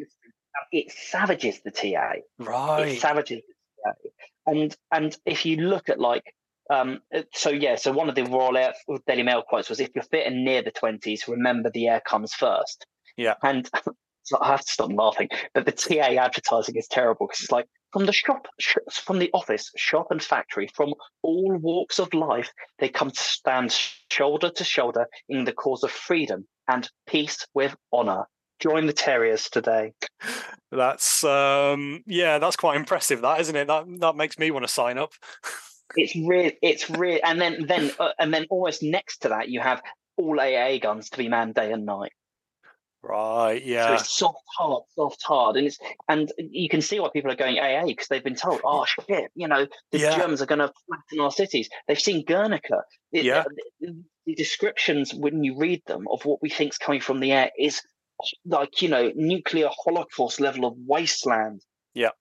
It 0.72 0.92
savages 0.92 1.62
the 1.63 1.72
TA. 1.72 2.13
Right. 2.40 2.90
It 2.90 3.02
savages 3.02 3.42
the 3.42 3.92
TA. 3.92 3.94
And 4.48 4.76
and 4.92 5.18
if 5.26 5.46
you 5.46 5.58
look 5.58 5.90
at 5.90 6.00
like 6.00 6.24
um, 6.70 7.00
so 7.34 7.50
yeah, 7.50 7.76
so 7.76 7.92
one 7.92 8.10
of 8.10 8.16
the 8.16 8.26
Royal 8.26 8.58
Air 8.58 8.74
Daily 9.08 9.24
Mail 9.24 9.42
quotes 9.48 9.70
was, 9.70 9.80
"If 9.80 9.90
you're 9.96 10.04
fitting 10.04 10.44
near 10.44 10.62
the 10.62 10.72
twenties, 10.72 11.28
remember 11.28 11.70
the 11.70 11.88
air 11.88 12.02
comes 12.02 12.34
first. 12.34 12.86
Yeah, 13.16 13.36
and 13.42 13.70
so 14.24 14.38
I 14.42 14.48
have 14.48 14.66
to 14.66 14.72
stop 14.72 14.92
laughing. 14.92 15.30
But 15.54 15.66
the 15.66 15.72
TA 15.72 16.22
advertising 16.22 16.76
is 16.76 16.88
terrible 16.88 17.28
because 17.28 17.42
it's 17.42 17.52
like 17.52 17.68
from 17.91 18.06
the 18.06 18.13
shop, 18.13 18.47
from 18.91 19.19
the 19.19 19.30
office, 19.34 19.71
shop 19.76 20.08
and 20.12 20.21
factory, 20.21 20.69
from 20.76 20.93
all 21.21 21.58
walks 21.58 22.00
of 22.00 22.13
life, 22.13 22.52
they 22.80 22.89
come 22.89 23.12
to 23.12 23.19
stand 23.19 23.71
shoulder 24.12 24.50
to 24.50 24.63
shoulder 24.63 25.08
in 25.30 25.45
the 25.45 25.54
cause 25.54 25.84
of 25.84 25.91
freedom 25.91 26.47
and 26.67 26.89
peace 27.08 27.45
with 27.54 27.76
honor. 27.91 28.26
Join 28.60 28.88
the 28.88 28.93
Terriers 28.93 29.50
today. 29.50 29.93
That's 30.71 31.23
um, 31.23 32.04
yeah, 32.06 32.39
that's 32.39 32.56
quite 32.56 32.76
impressive. 32.76 33.21
That 33.21 33.39
isn't 33.39 33.56
it? 33.56 33.67
That 33.67 33.86
that 34.00 34.15
makes 34.15 34.38
me 34.38 34.52
want 34.52 34.65
to 34.65 34.71
sign 34.71 34.97
up. 34.97 35.13
it's 35.95 36.15
real. 36.15 36.52
it's 36.62 36.89
real. 36.89 37.19
and 37.23 37.39
then 37.39 37.67
then 37.67 37.91
uh, 38.00 38.10
and 38.19 38.34
then 38.34 38.47
almost 38.50 38.84
next 38.84 39.19
to 39.19 39.30
that, 39.30 39.50
you 39.50 39.60
have 39.62 39.82
all 40.17 40.39
AA 40.39 40.78
guns 40.80 41.10
to 41.12 41.17
be 41.17 41.30
manned 41.30 41.54
day 41.54 41.71
and 41.71 41.86
night. 41.86 42.12
Right. 43.08 43.63
Yeah. 43.63 43.88
So 43.88 43.93
it's 43.93 44.17
soft 44.17 44.43
hard, 44.58 44.84
soft 44.96 45.24
hard, 45.24 45.56
and 45.56 45.67
it's 45.67 45.80
and 46.10 46.32
you 46.38 46.67
can 46.67 46.82
see 46.82 47.00
why 47.00 47.10
people 47.13 47.32
are 47.32 47.36
going 47.36 47.58
AA 47.58 47.86
because 47.86 48.08
they've 48.10 48.24
been 48.24 48.36
told, 48.36 48.60
oh 48.65 48.86
shit, 48.86 49.32
you 49.34 49.48
know, 49.48 49.65
the 49.91 50.00
yeah. 50.00 50.17
Germans 50.17 50.41
are 50.41 50.46
going 50.46 50.60
to 50.60 50.72
flatten 50.88 51.20
our 51.24 51.32
cities. 51.32 51.70
They've 51.88 52.00
seen 52.00 52.26
Guernica. 52.26 52.84
It, 53.13 53.24
yeah. 53.24 53.46
The, 53.80 53.96
the 54.26 54.36
descriptions 54.36 55.13
when 55.13 55.43
you 55.43 55.58
read 55.58 55.84
them 55.88 56.06
of 56.12 56.26
what 56.26 56.41
we 56.41 56.50
think 56.50 56.74
is 56.74 56.78
coming 56.78 57.00
from 57.00 57.22
the 57.22 57.32
air 57.32 57.50
is 57.58 57.82
like 58.46 58.82
you 58.82 58.89
know 58.89 59.12
nuclear 59.15 59.70
holocaust 59.72 60.41
level 60.41 60.65
of 60.65 60.74
wasteland. 60.86 61.62
Yeah. 61.93 62.12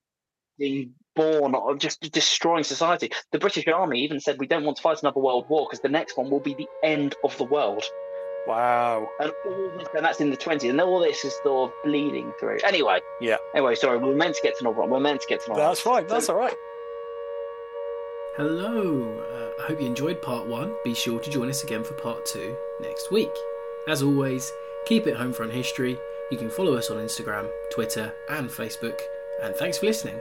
Being 0.59 0.95
born 1.17 1.55
or 1.55 1.77
just 1.77 2.01
destroying 2.13 2.63
society. 2.63 3.11
The 3.33 3.39
British 3.41 3.67
Army 3.67 4.05
even 4.05 4.21
said 4.21 4.39
we 4.39 4.47
don't 4.47 4.65
want 4.65 4.77
to 4.77 4.83
fight 4.83 5.03
another 5.03 5.21
world 5.21 5.47
war 5.49 5.67
because 5.67 5.81
the 5.81 5.89
next 5.89 6.17
one 6.17 6.31
will 6.31 6.41
be 6.41 6.55
the 6.55 6.69
end 6.85 7.17
of 7.25 7.37
the 7.39 7.45
world. 7.45 7.83
Wow. 8.47 9.11
And 9.19 9.33
all 9.45 9.71
this, 9.77 9.89
and 9.95 10.05
that's 10.05 10.21
in 10.21 10.31
the 10.31 10.37
20s, 10.37 10.69
and 10.71 10.81
all 10.81 11.01
this 11.01 11.25
is 11.25 11.35
sort 11.43 11.71
of 11.71 11.83
bleeding 11.85 12.33
through. 12.39 12.59
Anyway. 12.65 13.01
Yeah. 13.21 13.39
Anyway, 13.55 13.75
sorry, 13.75 13.99
we 13.99 14.11
are 14.11 14.15
meant 14.15 14.37
to 14.37 14.43
get 14.43 14.57
to 14.59 14.65
Northern. 14.65 14.89
We 14.89 14.97
are 14.97 15.01
meant 15.01 15.21
to 15.23 15.27
get 15.27 15.43
to 15.43 15.49
Northern. 15.49 15.67
That's 15.67 15.81
fine. 15.81 16.07
That's 16.07 16.27
so, 16.27 16.35
all 16.35 16.41
right. 16.41 16.55
Hello. 18.37 19.19
Uh, 19.33 19.63
I 19.63 19.67
hope 19.67 19.81
you 19.81 19.87
enjoyed 19.87 20.21
part 20.23 20.47
one. 20.47 20.75
Be 20.85 20.95
sure 20.95 21.19
to 21.19 21.31
join 21.31 21.49
us 21.49 21.65
again 21.65 21.83
for 21.83 21.95
part 21.95 22.27
two 22.27 22.57
next 22.81 23.11
week. 23.11 23.33
As 23.89 24.03
always, 24.03 24.53
keep 24.85 25.07
it 25.07 25.17
Homefront 25.17 25.53
History. 25.53 25.99
You 26.31 26.37
can 26.39 26.51
follow 26.51 26.75
us 26.75 26.91
on 26.91 26.99
Instagram, 26.99 27.49
Twitter, 27.71 28.13
and 28.29 28.51
Facebook. 28.51 29.01
And 29.43 29.55
thanks 29.55 29.79
for 29.79 29.87
listening. 29.87 30.21